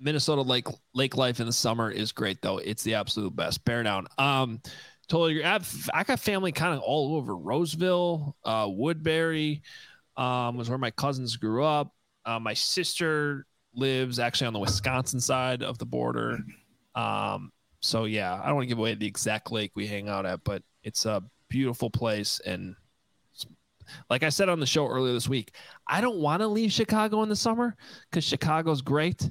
[0.00, 2.58] Minnesota lake lake life in the summer is great though.
[2.58, 3.64] It's the absolute best.
[3.64, 4.06] Bear down.
[4.16, 4.60] Um,
[5.08, 5.44] totally agree.
[5.44, 9.62] I've, I got family kind of all over Roseville, uh, Woodbury,
[10.16, 11.94] um, was where my cousins grew up.
[12.24, 16.38] Uh, my sister lives actually on the Wisconsin side of the border.
[16.94, 20.26] Um, so yeah, I don't want to give away the exact lake we hang out
[20.26, 22.40] at, but it's a beautiful place.
[22.44, 22.74] And
[24.10, 25.54] like I said on the show earlier this week,
[25.86, 27.76] I don't want to leave Chicago in the summer
[28.10, 29.30] because Chicago's great.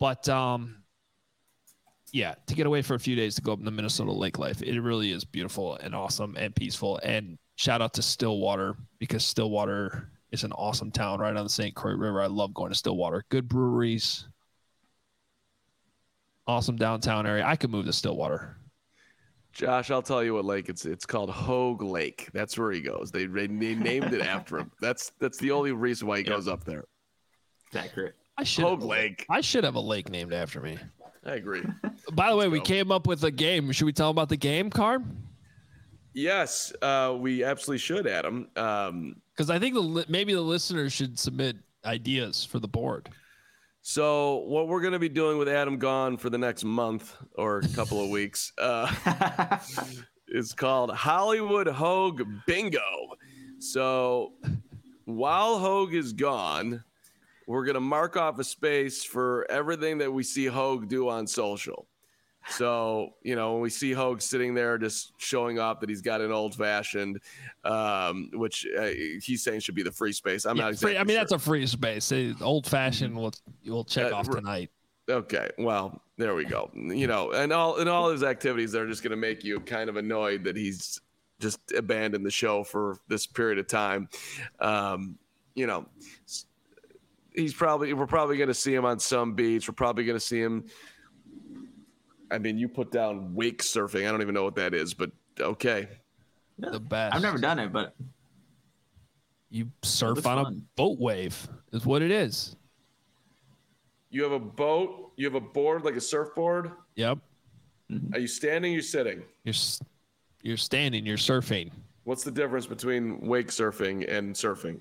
[0.00, 0.77] But um,
[2.12, 4.38] yeah, to get away for a few days to go up in the Minnesota lake
[4.38, 6.98] life, it really is beautiful and awesome and peaceful.
[7.02, 11.74] And shout out to Stillwater because Stillwater is an awesome town right on the St.
[11.74, 12.22] Croix River.
[12.22, 13.24] I love going to Stillwater.
[13.30, 14.26] Good breweries,
[16.46, 17.44] awesome downtown area.
[17.46, 18.56] I could move to Stillwater.
[19.52, 22.28] Josh, I'll tell you what lake it's it's called Hoge Lake.
[22.32, 23.10] That's where he goes.
[23.10, 24.70] They, they named it after him.
[24.80, 26.32] That's that's the only reason why he Yep.
[26.32, 26.84] goes up there.
[27.66, 28.14] It's accurate.
[28.36, 29.26] I should Hoge Lake.
[29.28, 30.78] I should have a lake named after me.
[31.28, 31.62] I agree.
[32.12, 33.70] By the way, we came up with a game.
[33.72, 35.16] Should we tell them about the game, Carm?
[36.14, 38.48] yes, uh, we absolutely should, Adam.
[38.56, 43.08] Um, Because I think the li- maybe the listeners should submit ideas for the board.
[43.82, 47.58] so what we're going to be doing with Adam gone for the next month or
[47.58, 48.92] a couple of weeks uh,
[50.28, 52.80] is called Hollywood Hoge Bingo.
[53.60, 54.32] So
[55.04, 56.82] while Hoge is gone,
[57.48, 61.26] we're going to mark off a space for everything that we see Hoge do on
[61.26, 61.86] social.
[62.50, 66.20] So, you know, when we see Hoge sitting there just showing off that he's got
[66.20, 67.20] an old fashioned,
[67.64, 68.90] um, which uh,
[69.22, 70.44] he's saying should be the free space.
[70.44, 71.20] I'm Yeah, not exactly free, I mean, sure.
[71.20, 72.12] that's a free space.
[72.42, 73.16] Old fashioned.
[73.16, 73.32] We'll
[73.66, 74.70] we'll check Uh, off tonight.
[75.10, 76.70] Okay, well, there we go.
[76.74, 79.88] You know, and all and all his activities are just going to make you kind
[79.88, 81.00] of annoyed that he's
[81.40, 84.08] just abandoned the show for this period of time.
[84.60, 85.18] Um,
[85.54, 85.86] you know,
[87.38, 89.68] he's probably we're probably going to see him on some beach.
[89.68, 90.66] We're probably going to see him.
[92.30, 94.06] I mean, you put down wake surfing.
[94.06, 95.10] I don't even know what that is, but
[95.40, 95.88] okay.
[96.58, 97.14] The best.
[97.14, 97.94] I've never done it, but
[99.48, 101.48] You surf looks on a boat wave.
[101.72, 102.56] Is what it is.
[104.10, 105.12] You have a boat.
[105.16, 106.72] You have a board like a surfboard.
[106.96, 107.18] Yep.
[107.90, 108.14] Mm-hmm.
[108.14, 108.72] Are you standing?
[108.72, 109.22] Or you sitting?
[109.44, 109.54] You're
[110.42, 111.06] you're standing.
[111.06, 111.70] You're surfing.
[112.04, 114.80] What's the difference between wake surfing and surfing?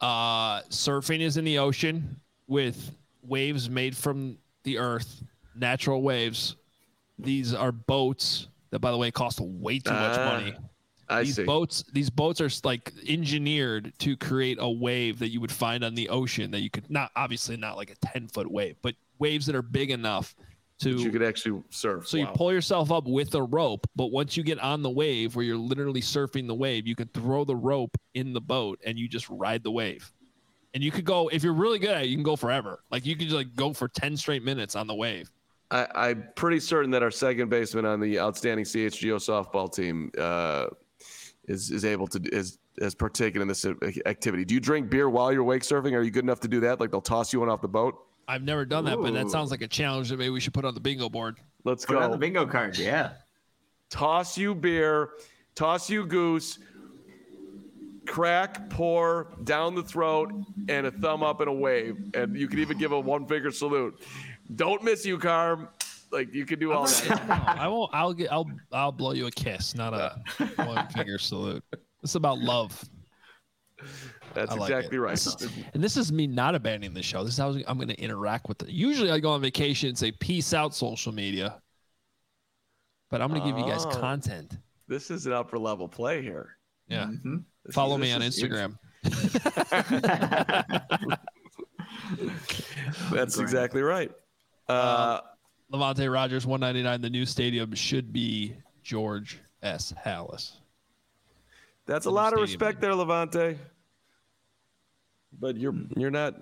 [0.00, 2.92] Uh, surfing is in the ocean with
[3.22, 5.22] waves made from the earth,
[5.54, 6.56] natural waves.
[7.18, 10.54] These are boats that, by the way, cost way too much Ah, money.
[11.08, 11.44] I these see.
[11.44, 15.94] boats these boats are like engineered to create a wave that you would find on
[15.94, 19.46] the ocean that you could not obviously not like a 10 foot wave but waves
[19.46, 20.34] that are big enough
[20.78, 22.06] to you could actually surf.
[22.06, 25.34] so you pull yourself up with a rope but once you get on the wave
[25.34, 28.98] where you're literally surfing the wave you can throw the rope in the boat and
[28.98, 30.12] you just ride the wave
[30.74, 33.06] and you could go if you're really good at it you can go forever like
[33.06, 35.30] you could just like go for 10 straight minutes on the wave
[35.70, 40.66] I, I'm pretty certain that our second baseman on the outstanding CHGO softball team uh,
[41.48, 43.66] is is able to is has partaken in this
[44.04, 44.44] activity.
[44.44, 45.94] Do you drink beer while you're wake surfing?
[45.94, 46.78] Are you good enough to do that?
[46.78, 48.05] Like they'll toss you one off the boat.
[48.28, 49.30] I've never done that but that Ooh.
[49.30, 51.96] sounds like a challenge that maybe we should put on the bingo board Let's put
[51.96, 52.20] it on the go.
[52.20, 52.78] bingo card.
[52.78, 53.14] Yeah.
[53.90, 55.10] Toss you beer,
[55.56, 56.60] toss you goose,
[58.06, 60.32] crack, pour down the throat,
[60.68, 61.96] and a thumb up and a wave.
[62.14, 64.00] And you can even give a one finger salute.
[64.54, 65.68] Don't miss you, Carm.
[66.12, 67.26] Like you can do all that.
[67.28, 67.90] No, I won't.
[67.92, 68.30] I'll get.
[68.30, 68.48] I'll.
[68.70, 70.20] I'll blow you a kiss, not a
[70.64, 71.64] one finger salute.
[72.04, 72.84] It's about love,
[74.36, 75.00] That's like exactly it.
[75.00, 75.10] right.
[75.12, 77.24] This is- and this is me not abandoning the show.
[77.24, 78.68] This is how I'm going to interact with it.
[78.68, 81.60] Usually, I go on vacation and say peace out, social media.
[83.10, 83.90] But I'm going to give you guys Oh.
[83.90, 84.58] content.
[84.88, 86.58] This is an upper level play here.
[86.88, 87.44] Yeah, Mhm.
[87.72, 88.52] Follow is- me on this is huge.
[88.52, 88.78] Instagram.
[93.12, 94.10] That's exactly right.
[94.68, 95.20] Uh,
[95.70, 97.00] Levante Rogers, 199.
[97.00, 99.92] The new stadium should be George S.
[100.04, 100.52] Halas.
[101.86, 103.56] that's a lot of respect there, Levante.
[105.38, 105.98] But you're hmm.
[105.98, 106.34] you're not.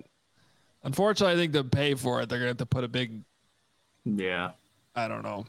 [0.83, 3.23] Unfortunately, I think to pay for it, they're going to have to put a big
[4.05, 4.51] Yeah.
[4.95, 5.47] I don't know.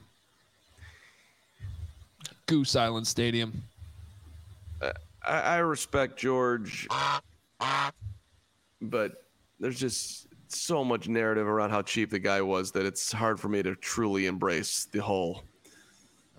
[2.48, 3.64] Goose Island Stadium.
[4.82, 4.94] Uh,
[5.28, 6.88] I, I respect George,
[8.82, 9.24] but
[9.60, 13.50] there's just so much narrative around how cheap the guy was that it's hard for
[13.50, 15.44] me to truly embrace the whole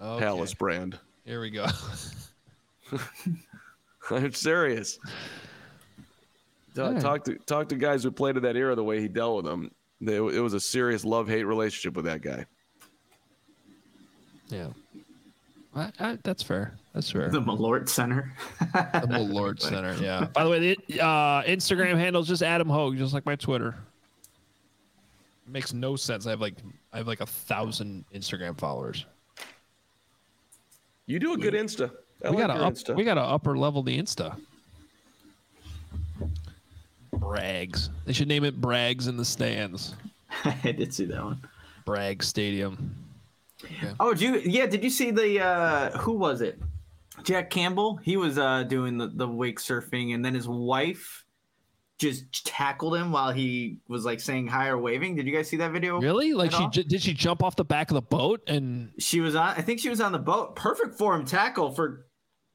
[0.00, 0.24] Okay.
[0.24, 0.98] Palace brand.
[1.24, 1.66] Here we go.
[4.11, 4.98] I'm serious.
[6.77, 9.37] Talk, talk to talk to guys who played in that era the way he dealt
[9.37, 9.70] with them.
[10.01, 12.45] They- It was a serious love hate relationship with that guy.
[14.49, 14.68] yeah.
[15.74, 16.74] I, I, that's fair.
[16.95, 17.29] That's fair.
[17.29, 18.33] The Malort Center.
[18.61, 18.66] The
[19.11, 19.95] Malort Center.
[20.03, 20.24] Yeah.
[20.33, 20.59] By the way,
[20.89, 23.74] the uh, Instagram handle is just Adam Hoge, just like my Twitter.
[25.47, 26.27] makes no sense.
[26.27, 26.55] I have like
[26.95, 29.05] I have like a thousand Instagram followers.
[31.05, 31.91] You do a good Insta.
[32.24, 32.97] I we like gotta your up, Insta.
[32.97, 34.35] we gotta upper level the Insta.
[37.18, 37.90] Brags.
[38.04, 39.94] They should name it Brags in the stands.
[40.44, 41.40] I did see that one.
[41.84, 42.94] Bragg Stadium.
[44.00, 44.38] Oh, did you?
[44.50, 45.40] Yeah, did you see the?
[45.42, 46.60] uh Who was it?
[47.22, 47.96] Jack Campbell.
[48.02, 51.24] He was uh doing the the wake surfing, and then his wife
[51.98, 55.16] just tackled him while he was like saying hi or waving.
[55.16, 55.98] Did you guys see that video?
[56.00, 56.34] Really?
[56.34, 56.68] Like she all?
[56.68, 59.54] did she jump off the back of the boat and She was on.
[59.56, 60.56] I think she was on the boat.
[60.56, 62.06] Perfect form tackle for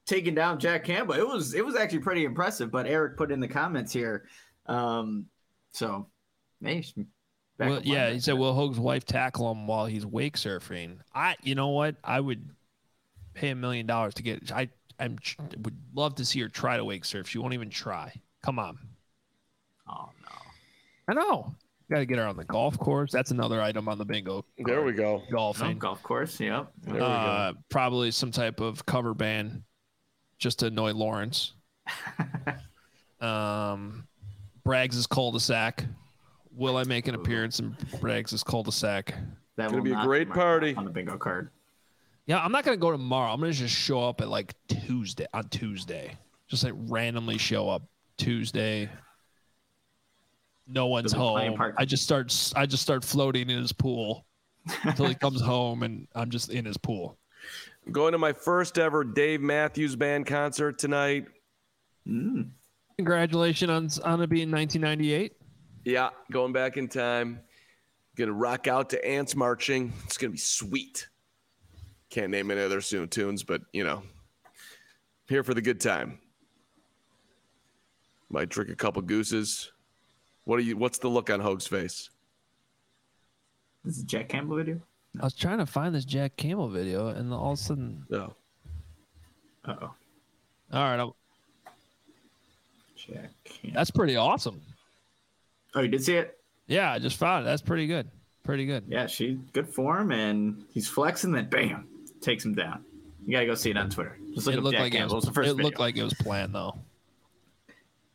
[0.06, 1.14] taking down Jack Campbell.
[1.14, 2.70] It was it was actually pretty impressive.
[2.70, 4.26] But Eric put in the comments here.
[4.66, 5.26] Um,
[5.72, 6.06] so
[6.60, 7.06] maybe.
[7.58, 11.36] back well, yeah, he said, "Will Hoge's wife tackle him while he's wake surfing?" I,
[11.42, 11.96] you know what?
[12.04, 12.48] I would
[13.34, 14.52] pay a million dollars to get.
[14.52, 15.18] I, I'm
[15.58, 17.28] would love to see her try to wake surf.
[17.28, 18.12] She won't even try.
[18.42, 18.78] Come on.
[19.88, 20.38] Oh no.
[21.08, 21.54] I know.
[21.90, 23.12] Got to get her on the golf course.
[23.12, 24.46] That's another item on the bingo.
[24.56, 25.22] there we go.
[25.30, 25.78] No, Golfing.
[25.78, 26.40] golf course.
[26.40, 26.72] Yep.
[26.84, 27.04] There we go.
[27.04, 29.62] Uh, probably some type of cover band,
[30.38, 31.52] just to annoy Lawrence.
[33.20, 34.06] um,
[34.64, 35.84] Braggs' cul-de-sac.
[36.54, 39.14] Will I make an appearance in Braggs' cul-de-sac?
[39.56, 40.74] That Gonna will be a not great marked party.
[40.74, 41.50] on the bingo card.
[42.26, 43.32] Yeah, I'm not gonna go tomorrow.
[43.32, 46.16] I'm gonna just show up at like Tuesday on Tuesday.
[46.48, 47.82] Just like randomly show up
[48.16, 48.88] Tuesday.
[50.68, 51.58] No one's There'll be plenty of home.
[51.58, 51.76] parking.
[51.78, 54.24] I just start I just start floating in his pool
[54.84, 57.18] until he comes home and I'm just in his pool.
[57.84, 61.26] I'm going to my first ever Dave Matthews Band concert tonight.
[62.06, 62.50] Mm.
[62.96, 65.32] Congratulations on on it being 1998.
[65.84, 67.40] Yeah, going back in time.
[68.16, 69.92] Gonna rock out to Ants Marching.
[70.04, 71.08] It's gonna be sweet.
[72.10, 74.02] Can't name any other soon tunes, but you know,
[75.28, 76.18] here for the good time.
[78.28, 79.72] Might drink a couple gooses.
[80.44, 80.76] What are you?
[80.76, 82.10] What's the look on Hoge's face?
[83.84, 84.80] This is Jack Campbell video.
[85.20, 88.34] I was trying to find this Jack Campbell video, and all of a sudden, No.
[89.64, 89.94] Uh oh.
[90.72, 91.12] all right, I'm,
[93.06, 93.70] Jack Campbell.
[93.74, 94.60] that's pretty awesome.
[95.74, 96.38] Oh, you did see it?
[96.66, 97.46] Yeah, I just found it.
[97.48, 98.10] That's pretty good.
[98.44, 98.84] Pretty good.
[98.88, 101.32] Yeah, she good form, and he's flexing.
[101.32, 101.88] Then bam,
[102.20, 102.84] takes him down.
[103.24, 104.18] You gotta go see it on Twitter.
[104.34, 105.16] Just look It up looked Jack like it Campbell.
[105.16, 105.64] was, the first it video.
[105.66, 106.76] looked like it was planned though.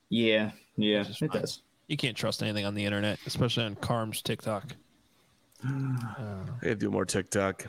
[0.09, 1.29] yeah, yeah, it fine.
[1.29, 1.61] does.
[1.87, 4.65] You can't trust anything on the internet, especially on Carm's TikTok.
[5.65, 7.65] I gotta do more TikTok.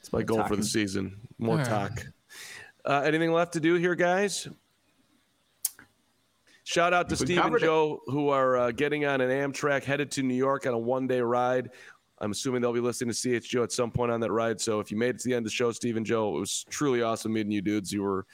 [0.00, 1.16] It's my goal for the season.
[1.38, 1.66] More All right.
[1.66, 2.06] talk.
[2.84, 4.48] Uh, anything left to do here, guys?
[6.68, 7.64] Shout out to We Steve and covered it.
[7.64, 11.06] Joe, who are uh, getting on an Amtrak headed to New York on a one
[11.06, 11.70] day ride.
[12.18, 14.60] I'm assuming they'll be listening to CHGO at some point on that ride.
[14.60, 16.40] So if you made it to the end of the show, Steve and Joe, it
[16.40, 17.90] was truly awesome meeting you dudes.
[17.90, 18.26] You were,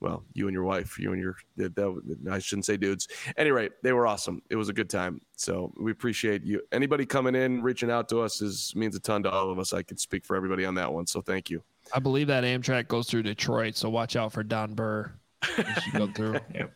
[0.00, 3.06] well, you and your wife, you and your, that, that, I shouldn't say dudes.
[3.36, 4.42] Any rate, they were awesome.
[4.50, 5.20] It was a good time.
[5.36, 6.60] So we appreciate you.
[6.72, 9.72] Anybody coming in, reaching out to us is means a ton to all of us.
[9.72, 11.06] I could speak for everybody on that one.
[11.06, 11.62] So thank you.
[11.94, 15.12] I believe that Amtrak goes through Detroit, so watch out for Don Burr.
[15.58, 16.72] as you go through Yep.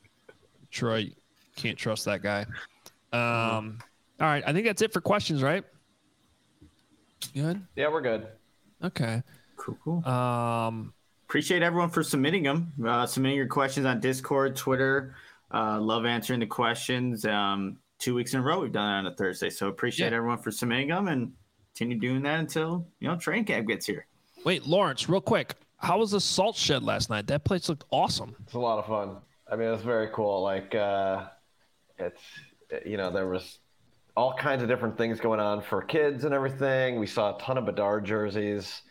[0.77, 1.13] Detroit.
[1.57, 2.41] Can't trust that guy.
[3.13, 3.79] Um,
[4.19, 5.63] all right, I think that's it for questions, right?
[7.35, 7.63] Good.
[7.77, 8.27] Yeah, we're good.
[8.83, 9.23] Okay.
[9.57, 10.05] Cool, cool.
[10.09, 10.95] Um,
[11.29, 12.73] Appreciate everyone for submitting them.
[12.85, 15.15] Uh, submitting your questions on Discord, Twitter.
[15.53, 17.25] Uh, love answering the questions.
[17.27, 20.17] Um, two weeks in a row we've done it on a Thursday, so appreciate Yeah.
[20.17, 21.33] everyone for submitting them and
[21.75, 24.07] continue doing that until you know training camp gets here.
[24.45, 25.55] wait, Lawrence, real quick.
[25.77, 27.27] How was the salt shed last night?
[27.29, 28.35] That place looked awesome.
[28.45, 29.17] It's a lot of fun.
[29.51, 30.43] I mean, it was very cool.
[30.43, 31.29] Like, uh,
[31.99, 32.23] it's
[32.87, 33.59] you know, there was
[34.17, 36.99] all kinds of different things going on for kids and everything.
[36.99, 38.83] We saw a ton of Bedard jerseys.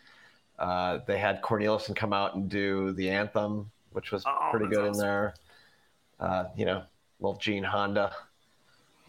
[0.58, 4.84] Uh, they had Cornelison come out and do the anthem, which was Oh, pretty good
[4.86, 5.34] in there.
[6.20, 6.84] Uh, you know,
[7.20, 8.14] little Gene Honda,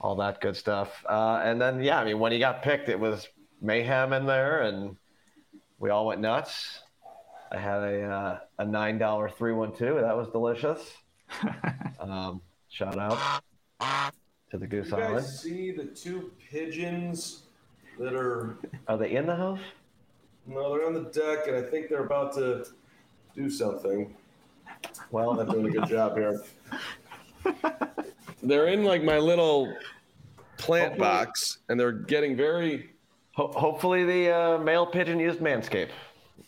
[0.02, 1.04] all that good stuff.
[1.08, 3.28] Uh, and then, yeah, I mean, when he got picked, it was
[3.62, 4.98] mayhem in there, and
[5.80, 6.82] we all went nuts.
[7.52, 9.96] I had a uh, a nine dollar three one two.
[10.02, 10.80] That was delicious.
[12.00, 13.42] Um, shout out
[14.52, 15.26] to the Goose Island.
[15.26, 17.44] see the two pigeons
[18.00, 18.58] that are
[18.88, 19.60] Are they in the house?
[20.46, 22.66] no, they're on the deck, and I think they're about to
[23.36, 24.14] do something.
[25.12, 26.42] Well, I'm doing a good job here.
[28.44, 29.74] They're in like my little
[30.58, 32.90] plant box, and they're getting very.
[33.32, 35.90] ho- hopefully the uh, male pigeon used Manscaped,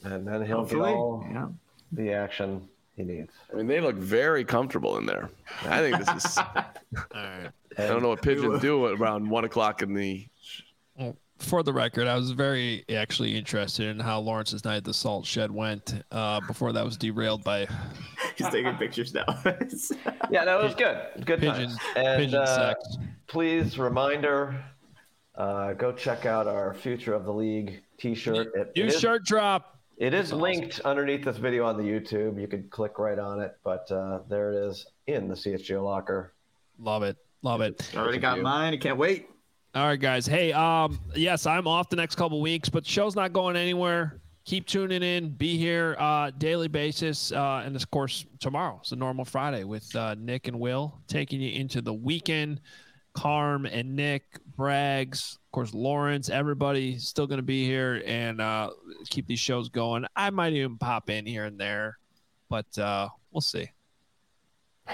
[0.04, 1.48] and then he'll Hopefully, get all yeah.
[1.94, 3.24] the action he.
[3.52, 5.30] I mean, they look very comfortable in there.
[5.64, 6.38] I think this is.
[6.39, 6.46] All
[7.14, 7.50] right.
[7.78, 10.28] I don't know what pigeons do around one o'clock in the.
[11.39, 15.26] For the record, I was very actually interested in how Lawrence's night at the salt
[15.26, 17.68] shed went uh, before that was derailed by
[18.38, 19.26] He's taking pictures now.
[20.32, 20.98] Yeah, that was good.
[21.26, 21.78] Good pigeon times.
[21.98, 22.74] And pigeon uh,
[23.28, 24.64] please, reminder,
[25.36, 28.48] uh, go check out our Future of the League T-shirt.
[28.56, 29.74] It, New it is- shirt drop.
[29.98, 30.41] It is awesome.
[30.41, 32.39] linked underneath this video on the YouTube.
[32.39, 36.34] You could click right on it, but uh, there it is in the CHGO locker.
[36.80, 37.18] Love it.
[37.41, 37.91] Love it.
[37.96, 38.74] Already got mine.
[38.74, 39.30] I can't wait.
[39.74, 40.26] All right, guys.
[40.26, 44.20] Hey, um, yes, I'm off the next couple weeks, but the show's not going anywhere.
[44.46, 45.30] Keep tuning in.
[45.30, 49.93] Be here uh, daily basis, uh, and of course tomorrow is a normal Friday with
[49.96, 52.62] uh, Nick and Will taking you into the weekend.
[53.16, 54.24] Carm and Nick,
[54.58, 58.70] Braggs, of course Lawrence, everybody still going to be here and uh,
[59.10, 60.06] keep these shows going.
[60.16, 61.97] I might even pop in here and there,
[62.49, 63.70] but uh, we'll see.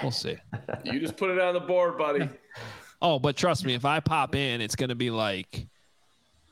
[0.02, 0.36] We'll see.
[0.84, 2.28] You just put it on the board, buddy.
[3.04, 5.66] Oh, but trust me, if I pop in, it's gonna be like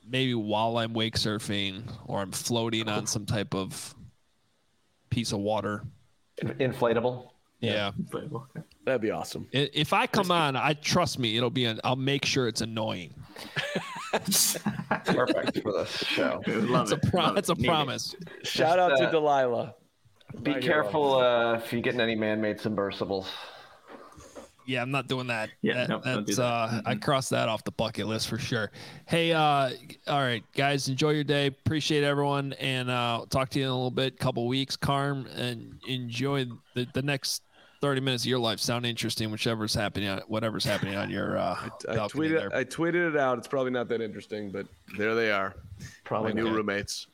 [0.05, 3.95] maybe while I'm wake surfing or I'm floating on some type of
[5.11, 5.85] piece of water.
[6.43, 7.29] Inflatable.
[7.61, 7.93] Yeah.
[8.87, 9.47] That'd be awesome.
[9.53, 11.67] If I come on, I trust me, it'll be.
[11.67, 13.15] An, I'll make sure it's annoying.
[14.13, 16.43] Perfect for this show.
[16.47, 18.15] It's a pro- It's a promise.
[18.43, 19.75] Shout out uh, to Delilah.
[20.43, 23.29] Be My careful uh, if you get in any man-made submersibles.
[24.67, 25.51] Yeah, I'm not doing that.
[25.63, 26.43] Yeah, That- no, don't do that.
[26.43, 28.71] uh, I crossed that off the bucket list for sure.
[29.07, 29.71] Hey, uh,
[30.07, 31.47] all right, guys, enjoy your day.
[31.49, 35.81] Appreciate everyone, and uh, talk to you in a little bit, couple weeks, Carm, and
[35.89, 37.43] enjoy the, the next
[37.81, 38.61] 30 minutes of your life.
[38.61, 41.57] Sound interesting, whichever's happening, on, whatever's happening on your uh,
[41.89, 42.39] I balcony tweeted.
[42.39, 42.55] there.
[42.57, 43.39] I tweeted it out.
[43.39, 44.67] It's probably not that interesting, but
[44.99, 45.55] there they are.
[46.05, 46.57] Probably My new not.
[46.57, 47.07] roommates.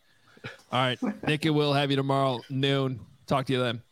[0.73, 3.01] All right, Nick and Will have you tomorrow noon.
[3.27, 3.83] Talk to you then.